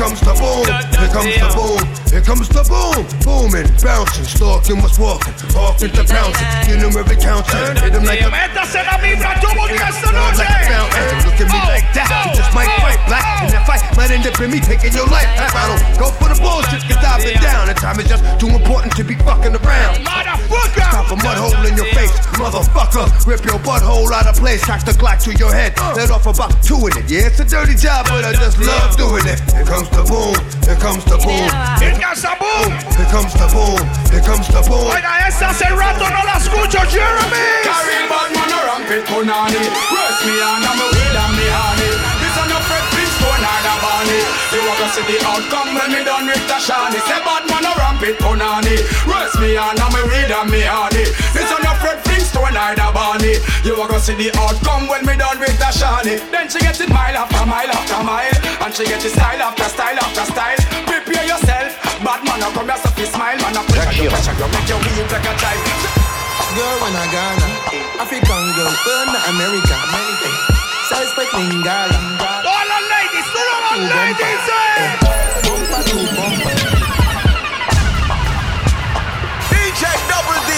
[0.00, 0.64] Comes the boom.
[0.96, 1.84] Here comes the boom.
[2.08, 3.04] Here comes the boom.
[3.04, 3.04] Here comes the boom.
[3.20, 5.36] Booming, bouncing, stalking what's walking.
[5.52, 6.48] Walking to pouncing.
[6.64, 7.76] Get him every counting.
[7.76, 10.44] Hit him like a vibra, todo el día esta noche.
[11.24, 12.08] Look at me like that.
[12.24, 13.24] You just might fight black.
[13.44, 15.28] And that fight might end up in me taking your life.
[15.36, 17.68] I don't go for the bullshit, cause I've been down.
[17.68, 19.79] And time is just too important to be fucking around.
[22.50, 23.06] Motherfucker.
[23.26, 25.76] Rip your butthole out of place, cock the Glock to your head.
[25.94, 27.10] Let off about two in it.
[27.10, 29.40] Yeah, it's a dirty job, but I just love doing it.
[29.54, 30.34] Here comes the boom,
[30.66, 31.48] here comes the boom.
[31.78, 32.70] Here comes the boom.
[32.98, 34.90] Here comes the boom, here comes the boom.
[34.90, 37.46] Oiga, esta hace rato no la escucho, Jeremy.
[37.62, 39.62] Carry bad man a rampant punani
[39.94, 42.19] Rest me and I'm a weed and me honey
[44.10, 47.00] or the Barney You want to see the outcome when me done with the shiny
[47.08, 48.76] Say bad man a rampant punani
[49.08, 52.72] Rest me and I'm a weed and me honey This on your Fred Flintstone or
[52.76, 56.20] the Barney You You are gonna see the outcome when me done with the shawty.
[56.28, 59.64] Then she get it mile after mile after mile, and she get it style after
[59.72, 60.60] style after style.
[60.84, 61.70] Prepare yourself,
[62.04, 64.68] bad man, I come here so fi smile, man, I pressure you, pressure you, make
[64.68, 65.64] you weak like a child.
[66.58, 67.48] Girl when I Ghana,
[68.04, 70.28] African girl, burn the America, America.
[70.90, 72.49] Size like Lingala.
[73.70, 73.86] Bumper
[76.16, 76.54] bumper.
[79.48, 80.50] DJ Double D.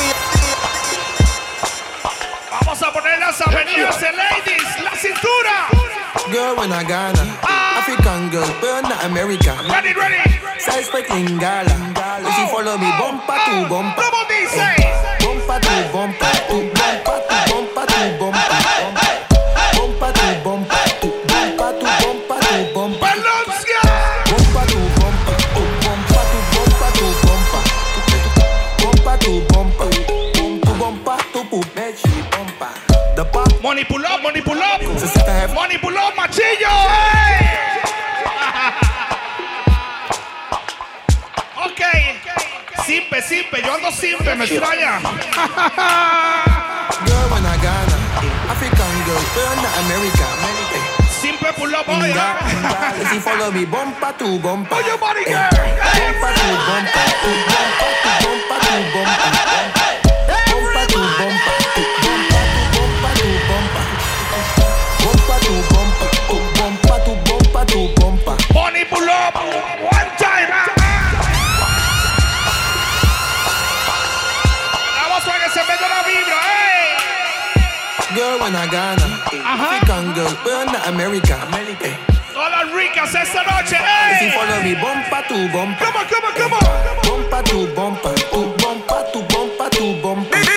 [2.50, 5.68] Vamos a poner las avenidas de ladies, la cintura.
[6.32, 7.36] Girl when I Ghana,
[7.76, 9.58] African girl, burn the America.
[9.68, 10.40] Ready, ready.
[10.58, 11.92] Size like Lingala.
[12.24, 14.02] If you follow me, bumper to bumper.
[14.02, 14.74] ¿Cómo dice?
[15.20, 16.41] Bumper to bumper, to bumper
[33.82, 34.80] Money pull up, money pull up.
[35.54, 36.70] Money pull up, machillo.
[36.70, 37.82] eh.
[41.66, 41.82] ok.
[42.86, 43.58] Simpe, simpe.
[43.66, 45.00] Yo ando simpe, me extraña.
[47.06, 47.96] Girl when I Ghana,
[48.54, 50.26] African girl, burn the America.
[51.10, 52.14] Simpe pull up, oye.
[53.02, 54.76] If you follow me, bumper to bumper.
[54.76, 55.50] Oh, your body, girl.
[55.50, 59.18] Bumper to bumper, bumper to bumper to bumper.
[60.30, 61.51] Bumper to bumper, to bumper
[65.42, 68.36] To bumper, to bumper to bumper to bumper.
[68.54, 69.34] Money pull up.
[69.34, 70.50] One time.
[74.96, 78.14] Vamos a que se meta la vibra, eh.
[78.14, 79.06] Girl when I Ghana,
[79.44, 81.36] African girl, burn the America.
[82.32, 83.76] Todas las ricas esta noche,
[84.20, 84.32] you eh.
[84.32, 85.84] follow me, bumper to bumper.
[85.84, 86.62] Come on, come on, come on.
[87.02, 90.51] Bumper to bumper, to bumper to bumper to bumper.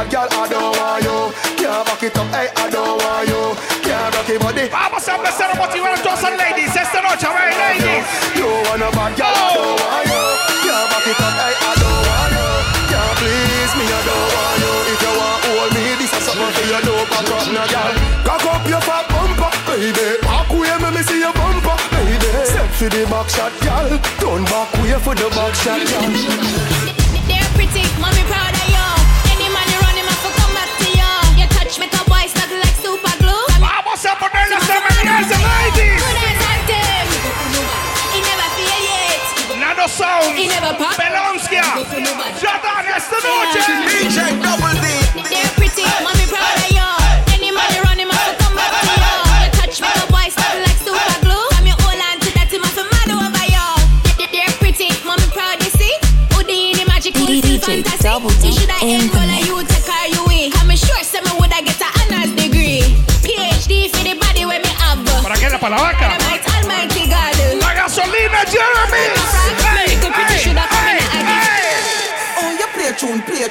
[0.00, 1.18] You bad girl, I don't want you.
[1.60, 3.42] Can't back it up, hey, I don't want you.
[3.84, 4.68] Can't rock your body.
[4.70, 8.04] Vamos a empezar a motivar a todas las ladies esta noche, a ver, ladies.
[8.36, 10.24] You and a bad girl, I don't want you.
[10.64, 12.48] Can't back it up, hey, I don't want you.
[12.88, 14.72] Can't please me, I don't want you.
[14.88, 16.80] If you want hold me, this is something for you.
[16.80, 17.92] Don't back up, no girl.
[18.24, 20.08] Cock up your fat bumper, baby.
[20.24, 22.30] Back way, me me see your bumper, baby.
[22.48, 23.90] Step for the back shot, girl.
[24.16, 26.08] Turn back way for the back shot, girl.
[27.28, 28.59] They're pretty, mommy proud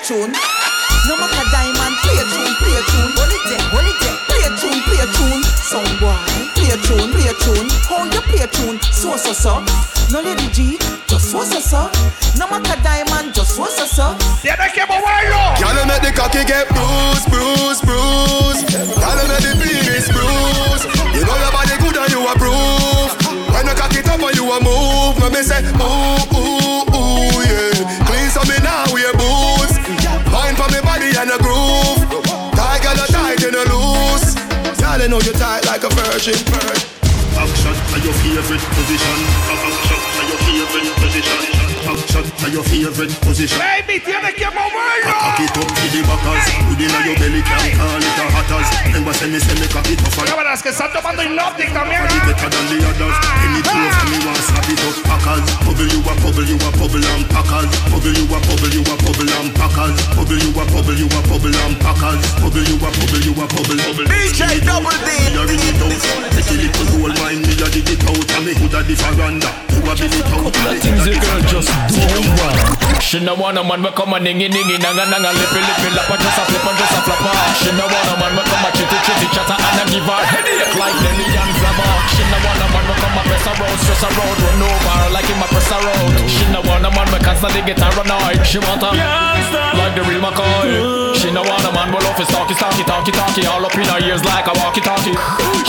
[0.09, 0.49] tune, play a tune.
[1.05, 3.11] No matter diamond, play a tune, play a tune.
[3.13, 4.17] Hold it there, hold it there.
[4.25, 5.41] Play a tune, play a tune.
[5.69, 6.17] Sound boy,
[6.57, 7.69] play a tune, play a tune.
[7.85, 8.81] How you play a tune?
[8.89, 9.61] So so so.
[10.09, 11.81] No lady G, just so so so.
[12.41, 14.17] No matter diamond, just so so so.
[14.41, 15.53] Tienes que moverlo.
[15.61, 18.65] Y'all make the cocky get bruised, bruised, bruised.
[18.73, 20.89] Y'all make the penis bruised.
[21.13, 23.13] You know your body good and you approve.
[23.53, 25.98] When you cock it up and you a move, when me say ooh
[35.09, 36.37] know you tight like a virgin.
[37.33, 39.17] Action are your favorite position.
[39.49, 41.39] Action are your favorite position.
[41.89, 43.57] Action are your favorite position.
[43.57, 45.09] Baby, tienes que moverlo.
[45.09, 46.45] Cock it up to the backers.
[46.69, 48.69] Put in your belly, can call it a hatters.
[48.85, 52.05] Remember, say me, say me cock it up for Cámaras que están tomando Hypnotic también.
[56.39, 57.67] Bubble, you a bubble and packers.
[57.91, 59.95] Bubble you a bubble, you a bubble and packers.
[60.15, 62.21] Bubble you a bubble, you a bubble and packers.
[62.39, 64.07] Bubble you a bubble, you a bubble, bubble.
[64.07, 65.09] DJ Double D.
[65.19, 66.31] Me a ring it out.
[66.31, 68.31] Take a little gold mine, me a dig it out.
[68.39, 69.49] And me hood a the veranda.
[69.75, 70.53] You a bill it out.
[70.55, 72.79] The things the girl just don't want.
[73.03, 76.15] She no want a man we come a dingy dingy nanga nanga lippy lippy lappa
[76.19, 77.33] just a flip and just a flapper.
[77.57, 80.23] She no want a man we come a chitty chitty chatter and a give her
[80.29, 81.89] headache like Nelly and Flabber.
[82.13, 84.61] She no want a man we come a press a road, stress a road, run
[84.61, 86.28] over like him a press a road.
[86.29, 88.45] She no want a man we constantly get her annoyed.
[88.45, 91.15] She want a like the real McCoy.
[91.17, 93.45] She no want a man, but love is talky, talky, talky, talky.
[93.45, 95.17] All up in her ears like a walkie talkie.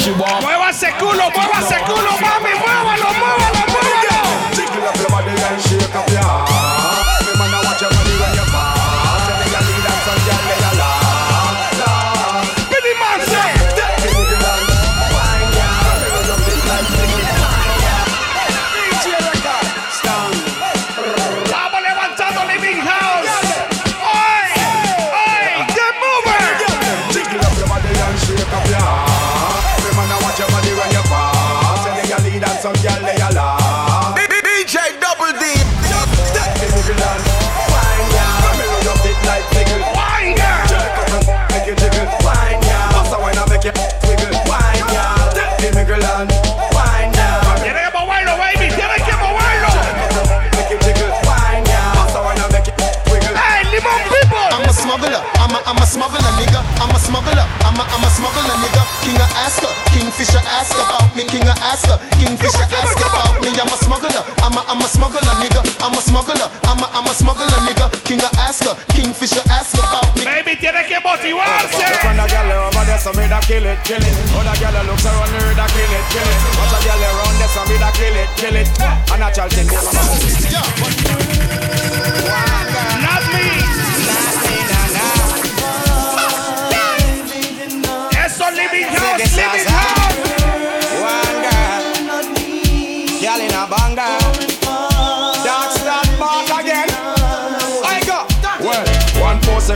[0.00, 0.44] She want.
[0.44, 4.18] Muévase culo, muévase culo, mami, muévalo, muévalo, muévalo.
[4.54, 6.49] Jiggle up your body and shake up your
[61.70, 61.78] me.
[62.18, 63.48] King Kingfisher, ask about me.
[63.54, 65.62] I'm a smuggler, I'm a, I'm a smuggler, nigga.
[65.78, 67.86] I'm a smuggler, I'm a, I'm a smuggler, nigga.
[68.04, 70.24] King of Asker, Kingfisher, ask about me.
[70.24, 71.78] Baby, tiene que motivarse.
[72.02, 74.14] When a girl over there, so me da kill it, kill it.
[74.34, 76.38] Other girl looks around her, da kill it, kill it.
[76.58, 78.68] Watch a girl around there, so me da kill it, kill it.
[79.14, 79.66] A natural thing.
[79.70, 80.10] Not me.
[83.06, 83.46] not me,
[88.18, 89.69] Eso, Living House, Living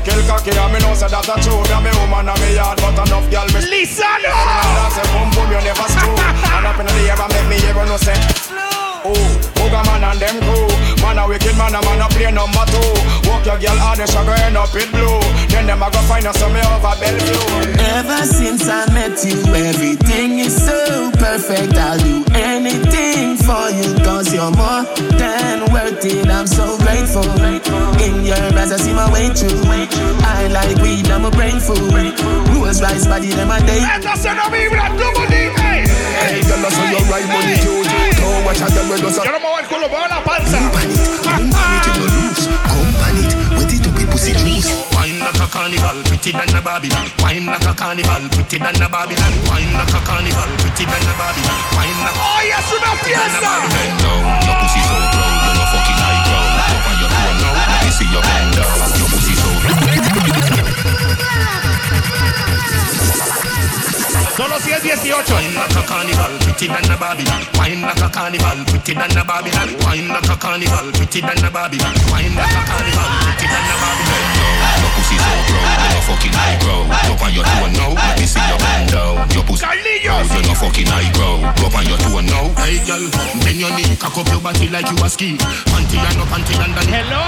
[0.04, 1.64] kill cocky, and me know say that a true.
[1.64, 3.60] Me a me woman and me yard, but enough girl me.
[3.72, 4.30] Lizano.
[4.30, 6.14] Dance a boom boom, you never screw.
[6.54, 8.73] And up in the air, and make me hear no say.
[9.06, 9.12] Oh,
[9.60, 10.68] Booga man and them crew
[11.04, 14.16] Man a wicked man, a man a play number two Walk your girl hard, she
[14.16, 15.20] go end up in blue
[15.52, 17.54] Then them a go find us some over Bellevue
[18.00, 21.74] Ever since I met you, everything is so perfect.
[21.74, 24.82] I'll do anything for you, cause you're more
[25.14, 26.26] than worth it.
[26.28, 27.24] I'm so grateful.
[28.02, 29.62] In your eyes, I see my way through.
[30.24, 31.92] I like weed, I'm a brain food.
[32.50, 33.80] Rules rice, body, them a day.
[33.80, 35.34] Entonces no vibra, double D.
[35.60, 35.84] Hey.
[36.18, 37.83] Hey, girl, I saw you right money, too.
[38.24, 39.20] Don't watch out, them with us.
[39.20, 40.56] Yo no muevo el culo, muevo la panza.
[44.96, 47.06] Wine like a carnival, pretty than a Babylon.
[47.20, 49.34] Wine like a carnival, pretty than a Babylon.
[49.44, 51.58] Wine like a carnival, pretty than a Babylon.
[51.76, 53.44] Wine like Oh, yes, una fiesta.
[53.44, 56.00] Down, your pussy so you're no fucking
[57.84, 58.08] me see.
[58.08, 58.24] Your
[59.12, 59.52] pussy so
[64.36, 65.30] Solo si es 18.
[65.30, 67.42] Wine like a carnival, pretty than a Babylon.
[67.54, 69.70] Wine like a carnival, pretty than a Babylon.
[69.86, 71.94] Wine like a carnival, pretty than a Babylon.
[72.10, 74.26] Wine like a carnival, pretty than a Babylon.
[74.82, 76.90] Your pussy so proud, you're no fucking high ground.
[76.90, 79.30] Up on your toe now, let me see your bend down.
[79.30, 79.66] Your pussy
[80.02, 81.42] proud, you're no fucking high ground.
[81.62, 82.50] Up on your toe now.
[82.58, 83.06] Hey girl,
[83.38, 85.38] bend your knee, cock up your body like you a ski.
[85.70, 86.90] Panty and up, panty underneath.
[86.90, 87.22] Hello.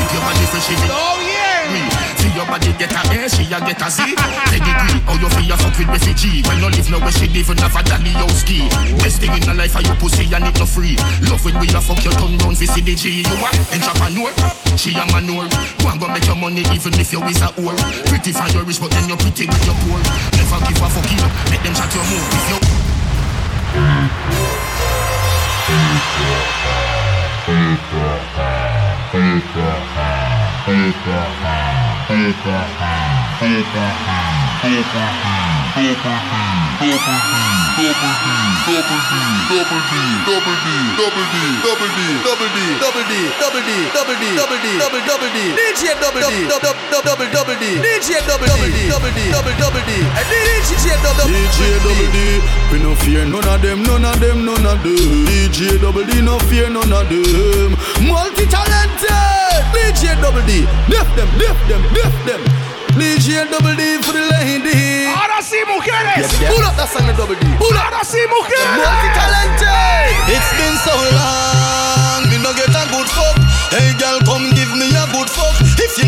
[0.00, 2.11] If your body fresh, it Oh yeah.
[2.22, 4.14] See your body get a A, she a get a Z.
[4.14, 6.46] Pedigree, how you feel you fuck with refugee?
[6.46, 8.70] When no live no where she live in a Vadali ski.
[9.02, 10.94] Best thing in the life are your pussy and it no free.
[11.26, 13.26] Love when we a fuck your tongue round for CDG.
[13.26, 14.30] You a entrepreneur,
[14.78, 15.50] she a manure.
[15.82, 17.74] Go and go make your money even if you is a whore.
[18.06, 19.98] Pretty for your rich but then you're pretty when you're poor.
[20.38, 22.62] Never give a fuck you, make them shut your mouth if you.
[30.72, 31.71] DJ double
[46.28, 46.68] D, double
[47.00, 51.80] double double D, DJ double D, double D, double double D, and DJ double DJ
[51.80, 52.16] double D,
[52.72, 54.04] we no fear none of them, none
[59.52, 59.92] of them, none of them.
[59.92, 61.12] DJ double D, no fear none of them.
[61.12, 62.40] Multi-talented, DJ double D, lift them, lift them, lift them.
[62.92, 65.06] DJ double D for the lady.
[65.06, 66.28] Ahora sí, mujeres.
[66.52, 67.46] Pull up that song, double D.
[67.58, 67.84] Pull up.
[67.88, 68.68] Ahora sí, mujeres.
[68.76, 69.72] Multi-talented.
[70.28, 71.91] It's been so long,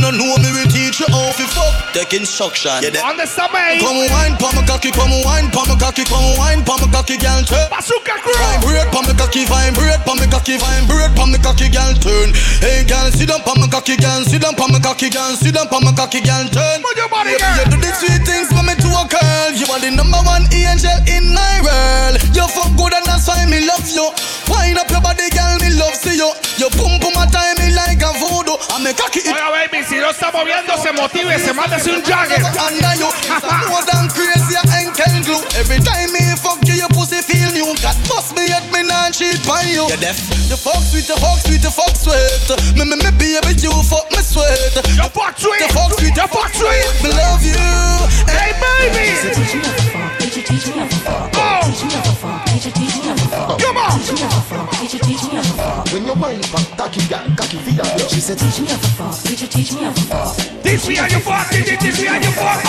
[0.04, 1.72] If know me, we teach you how to fuck.
[1.96, 2.76] Take instruction.
[2.84, 3.56] Yeah, On the summer.
[3.80, 7.16] Come wine pa my cocky, come wine pa my cocky, come wine pa my cocky,
[7.16, 7.64] girl turn.
[7.72, 8.36] Bazooka crew.
[8.36, 12.36] Vibrate pa my cocky, vibrate pa my cocky, vibrate pa my cocky, girl turn.
[12.60, 15.56] Hey girl, sit down pa my cocky, girl, sit down pa my cocky, girl, sit
[15.56, 16.84] down pa my cocky, girl turn.
[16.84, 19.48] Move your body, You, you do the sweet things for me to a girl.
[19.56, 22.20] You are the number one angel in my world.
[22.36, 24.04] You fuck good and that's why me love you.
[24.52, 26.28] Wind up your body, girl, me love see you.
[26.60, 27.63] You pum pum a time
[28.54, 28.74] me like a voodoo.
[28.74, 29.34] I me cocky it.
[29.34, 32.42] Oiga, baby, si no está moviendo, se motive, se mándese un jagger.
[32.58, 33.08] Under you,
[33.68, 35.42] more than crazy and can glue.
[35.56, 37.74] Every time me fuck you, your pussy feel new.
[37.82, 39.86] Got bust me at me non cheat by you.
[39.88, 40.18] You deaf.
[40.48, 42.76] You fuck sweet, you fuck sweet, you fuck sweet.
[42.76, 44.74] Me me me baby, you fuck me sweet.
[44.96, 47.02] You fuck sweet, you fuck sweet, you fuck sweet.
[47.02, 47.58] Me love you.
[48.28, 50.23] Hey baby.
[53.58, 53.98] Come on.
[55.90, 57.98] When you wine back, cocky gal, cocky feet up.
[58.08, 59.14] She said, teach me how to fuck.
[59.24, 60.36] Teach teach me how to fuck.
[60.62, 61.50] Teach me how you fuck.
[61.50, 62.62] Teach you, teach me how you fuck.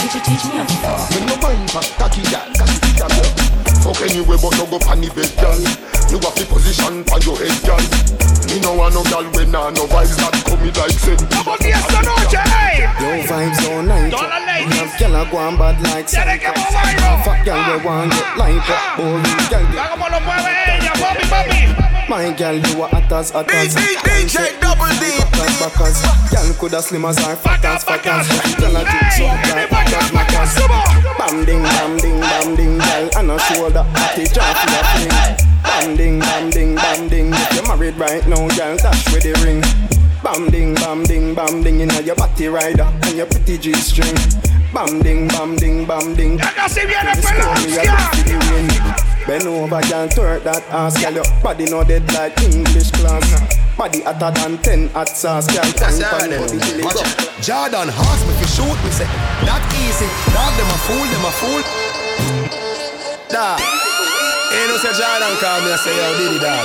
[0.00, 1.10] Teach you, teach me how to fuck.
[1.10, 3.43] When you wine back, cocky gal, cocky feet up.
[3.84, 5.60] Fuck anyway, but no go pan the bed, gal.
[6.08, 7.84] You have the position for your head, gal.
[8.48, 11.20] Me no want no gal when nah no vibes that coming like said.
[11.28, 12.88] Como que esta noche, hey.
[12.96, 14.08] Yo vibes all night.
[14.08, 14.80] Todas las ladies.
[14.80, 17.24] Have gal a go on bad like Tiene que moverlo.
[17.28, 19.68] Fuck gal we want get like up, boring gal.
[19.68, 21.93] Mira cómo lo mueve ella, papi, papi.
[22.06, 25.16] My gal, you are hot as hot as DJ Double D.
[25.58, 28.28] Backers Gal coulda slim as her fat as fat as
[28.58, 30.52] Gal a juke so like backers, backers
[31.18, 35.62] Bam ding, bam ding, bam ding Gal on her shoulder, hotty jaw full of fling.
[35.62, 39.32] Bam ding, bam ding, bam ding If you married right now, gal, dash with the
[39.42, 39.62] ring.
[40.22, 44.14] Bam ding, bam ding, bam ding Inna your body rider and your pretty G-string
[44.74, 46.38] Bam ding, bam ding, bam ding.
[46.38, 49.34] Casi viene This call me a Pelonskia.
[49.34, 52.38] lucky the win Bend over, gal, twerk that ass Gal, your body no dead like
[52.42, 53.56] English class.
[53.76, 56.40] Body hotter than 10 hot sauce Gal, That's time how for them.
[56.42, 57.42] body till it Watch it.
[57.42, 59.08] Jordan Horse me fi shoot me say
[59.44, 60.08] That easy.
[60.32, 61.62] Dog them a fool them a fool.
[63.28, 63.60] Dog
[64.54, 66.64] Ain't eh, no say Jordan call me and say yo Diddy dog.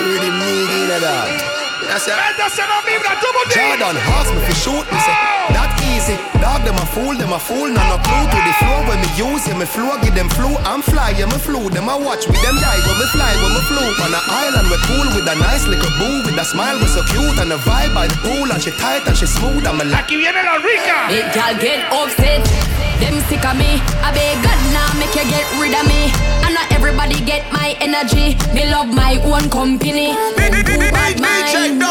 [0.00, 1.51] You really need it dog
[1.88, 2.14] That's it.
[2.14, 3.54] Esta no vibra, double D.
[3.54, 5.16] Jordan Horse me fi shoot me say
[5.54, 6.16] That easy.
[6.42, 9.08] Dog them a fool them a fool None no clue to the flow when me
[9.14, 12.26] use yeah me flow give them flu I'm fly yeah me flew them a watch
[12.26, 12.36] me.
[12.42, 15.36] Them die when me fly when me flew On a island we cool with a
[15.38, 17.38] nice little boo With a smile we so cute.
[17.38, 19.66] And a vibe by the pool And she tight and she smooth.
[19.66, 21.06] And me like Aquí viene la rica.
[21.08, 22.71] Big gal get upset.
[23.02, 23.82] Them sick of me.
[23.98, 26.14] I beg God now make you get rid of me.
[26.46, 28.38] And not everybody get my energy.
[28.54, 30.14] Me love my own company.
[30.38, 31.82] Bad mind.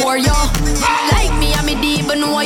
[0.00, 0.32] For you.
[1.12, 2.40] Like me, I'm a deep and know.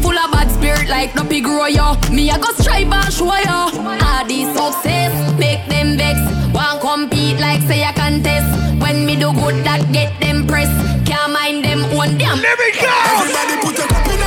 [0.00, 1.88] Full of bad spirit like no pig you.
[2.08, 3.60] Me I go strive and show you.
[4.08, 6.16] All this success make them vex.
[6.56, 8.48] Want compete like say a contest.
[8.80, 10.72] When me do good that get them press.
[11.04, 12.40] Can't mind them own damn.
[12.40, 12.88] Let me go.
[12.88, 14.19] Everybody put a cup in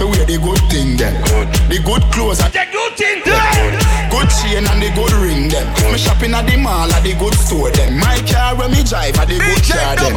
[0.00, 1.14] me wear the good thing there.
[1.66, 2.38] The good clothes.
[2.38, 3.74] The good thing there.
[4.10, 5.66] Good chain and the good ring them.
[5.90, 7.98] Me shopping at the mall at the good store them.
[7.98, 10.14] My car when me drive at the good car them.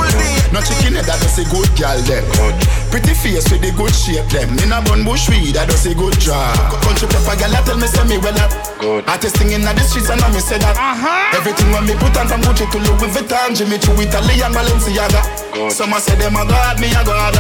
[0.54, 2.24] No chicken head that does a good gal them.
[2.94, 4.54] Pretty face with the good shape them.
[4.62, 6.54] In a bun bush weed that does a good job.
[6.86, 8.54] Country pepper gal tell me say me well up.
[8.78, 9.08] Good.
[9.10, 10.78] Artist thing in the streets and now me say that.
[10.78, 11.38] Uh-huh.
[11.38, 15.41] Everything when me put on from Gucci to Louis Vuitton, Jimmy Choo, Italian Balenciaga.
[15.52, 17.36] Some a say them a god, me a god.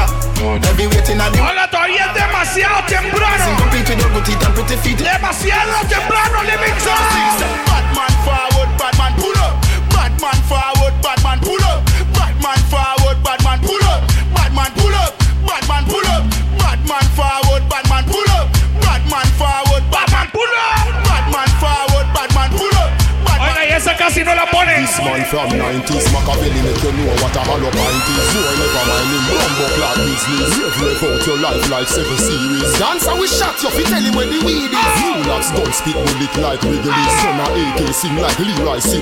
[0.67, 3.57] Every waiting at the Hola, todavía es demasiado temprano.
[3.57, 4.97] Complete with good teeth and pretty feet.
[4.99, 6.91] Demasiado temprano, let me go.
[7.71, 9.55] Bad man forward, bad man pull up.
[9.95, 11.83] Bad man forward, bad man pull up.
[12.11, 14.03] Bad man forward, bad man pull up.
[14.35, 15.15] Bad man pull up.
[15.47, 16.23] Bad man pull up.
[16.59, 17.87] Bad man forward, bad
[23.81, 24.85] esa casi no la ponen.
[24.85, 28.29] This man from 90s Machiavelli make you know what a hollow pint is.
[28.29, 30.53] You ain't never mind him Bumbo clap business.
[30.77, 32.69] Rev out your life like seven series.
[32.77, 34.93] Dancer we shot you fi tell him where the weed is.
[35.01, 39.01] You lads gun spit bullet like Wrigley Son of AK sing like Leroy Sig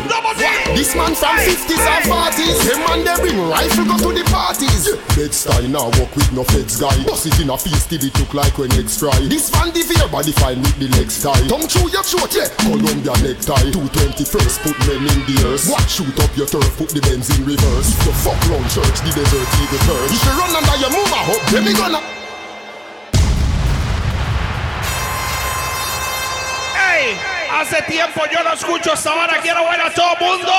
[0.72, 4.96] This man from 50s and 40s Them man they bring rifle go to the parties.
[5.20, 6.96] Bed style now walk with no feds guy.
[7.04, 9.84] Bust it in a face till it look like when eggs fry This van the
[9.84, 13.68] fear body fine with the legs tie Tongue through your throat yeah Colombia necktie.
[13.76, 15.70] 220 first put men in the earth.
[15.70, 17.90] Watch shoot up your turf put the Benz in reverse.
[17.90, 21.12] If you fuck round church the desert eagle turf If you run under your move
[21.12, 22.19] a hop then me gonna
[27.60, 29.38] hace tiempo yo no escucho esta hora.
[29.42, 30.52] Quiero ver a todo mundo.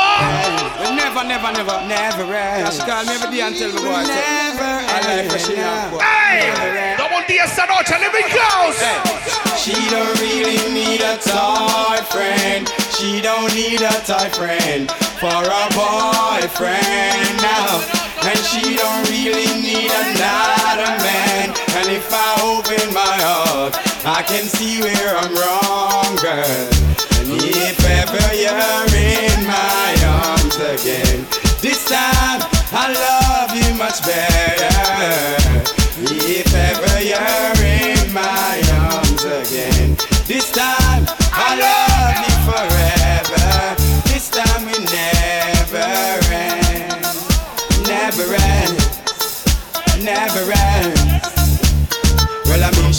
[0.94, 2.64] Never, never, never, never eh.
[2.64, 2.72] end.
[2.72, 4.02] She call me every day and tell me boy.
[4.04, 7.90] Never I like eh, her, she not double D esta noche.
[7.90, 8.72] Let me go.
[9.56, 12.68] She don't really need a toy friend.
[12.96, 14.90] She don't need a toy friend
[15.20, 18.09] for a boyfriend now.
[18.22, 21.48] And she don't really need another man.
[21.78, 26.68] And if I open my heart, I can see where I'm wrong, girl.
[27.16, 31.24] And if ever you're in my arms again,
[31.60, 32.42] this time
[32.72, 35.39] I love you much better.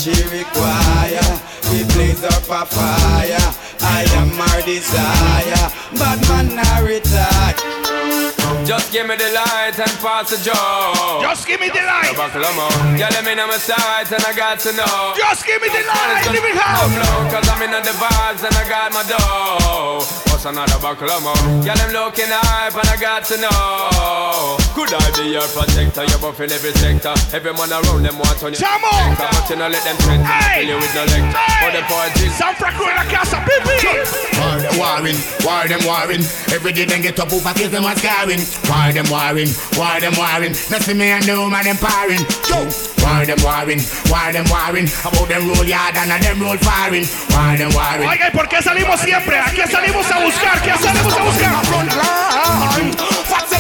[0.02, 1.22] She require
[1.70, 3.48] we blaze up a fire.
[3.86, 7.54] I am our desire, but man I retire.
[8.66, 11.22] Just give me the light and pass the joe.
[11.22, 12.18] Just give me the light.
[12.98, 15.14] Yeah, let me know my sight and I got to know.
[15.16, 16.26] Just give me the light.
[16.34, 16.82] Give me how.
[16.82, 20.02] I'm low cause I'm in the vibes and I got my dough.
[20.34, 21.38] What's another buckle of more?
[21.64, 24.61] Yeah, them looking hype and I got to know.
[24.72, 26.08] Could I be your protector?
[26.08, 27.12] You're buff in every sector.
[27.36, 28.60] Every man around them want on you.
[28.60, 29.16] Come on.
[29.20, 30.24] But you know let them trend.
[30.24, 31.44] Kill you with no lecture.
[31.60, 32.30] For the poetry.
[32.32, 33.76] San Francisco in la casa, pipi.
[34.40, 36.24] War them warring, war them warring.
[36.56, 38.40] Every day them get up over kiss them a scarring.
[38.72, 40.56] War them warring, war them warring.
[40.72, 42.24] Nothing me and no man them parring.
[42.48, 42.64] Yo,
[43.04, 44.88] war them warring, war them warring.
[45.04, 47.04] About them roll yard and them roll firing.
[47.36, 48.08] War them warring.
[48.08, 49.36] Oiga, ¿y por qué salimos siempre?
[49.36, 50.62] ¿A qué salimos a buscar?
[50.64, 51.52] ¿Qué salimos a buscar?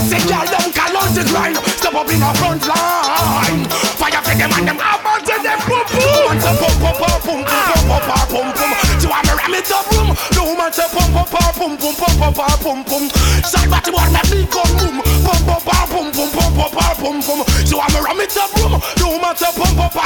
[0.01, 1.57] Sexy girl, them call on the grind.
[1.77, 3.69] Step up in a front line.
[3.69, 5.85] Fire for them and them on to them pum.
[5.93, 9.53] woman say pum pum pum pum pum pum pum pum pum body want me ram
[9.53, 10.09] it up room.
[10.31, 13.09] The woman say pum pum pa pum pum pum pum pa pum pum.
[13.43, 15.01] Sad body want me feel come boom.
[15.25, 17.39] Pum pum pa pum pum pum pum pa pum pum.
[17.65, 18.77] She want me ram it up room.
[18.97, 20.05] The woman say pum pum pa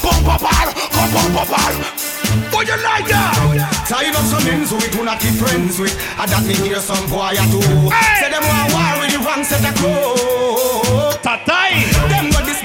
[0.00, 0.62] pum pum pa
[0.96, 1.74] pum pum.
[2.50, 3.84] Boy, you like that?
[3.86, 5.94] Tied up some ends with who not be friends with.
[6.18, 7.90] I that me hear some boy at all.
[8.18, 11.18] Say them want war with the wrong set of clothes.
[11.22, 12.19] Tatai.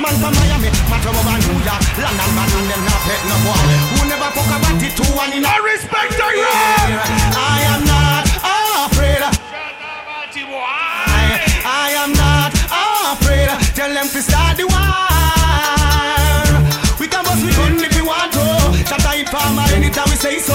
[0.05, 3.01] Them got this man from Miami, matter of New York, London, man, and them not
[3.09, 3.57] pet no boy.
[3.89, 6.29] Who never fuck about it two one in a I respect the
[7.33, 8.29] I am not
[8.85, 9.17] afraid.
[9.17, 9.33] I,
[11.65, 12.53] I am not
[13.17, 13.49] afraid.
[13.73, 14.77] Tell them to start the war.
[17.01, 18.45] We can bust we gun if we want to.
[18.85, 20.53] Shut it farmer anytime we say so.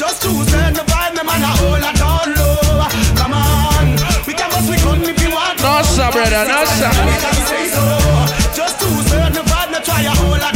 [0.00, 2.88] Just choose them the vibe, the man a hold at all low.
[3.20, 5.62] Come on, we can bust we gun if we want to.
[5.62, 6.88] Nossa, brother, nossa
[10.10, 10.51] fire.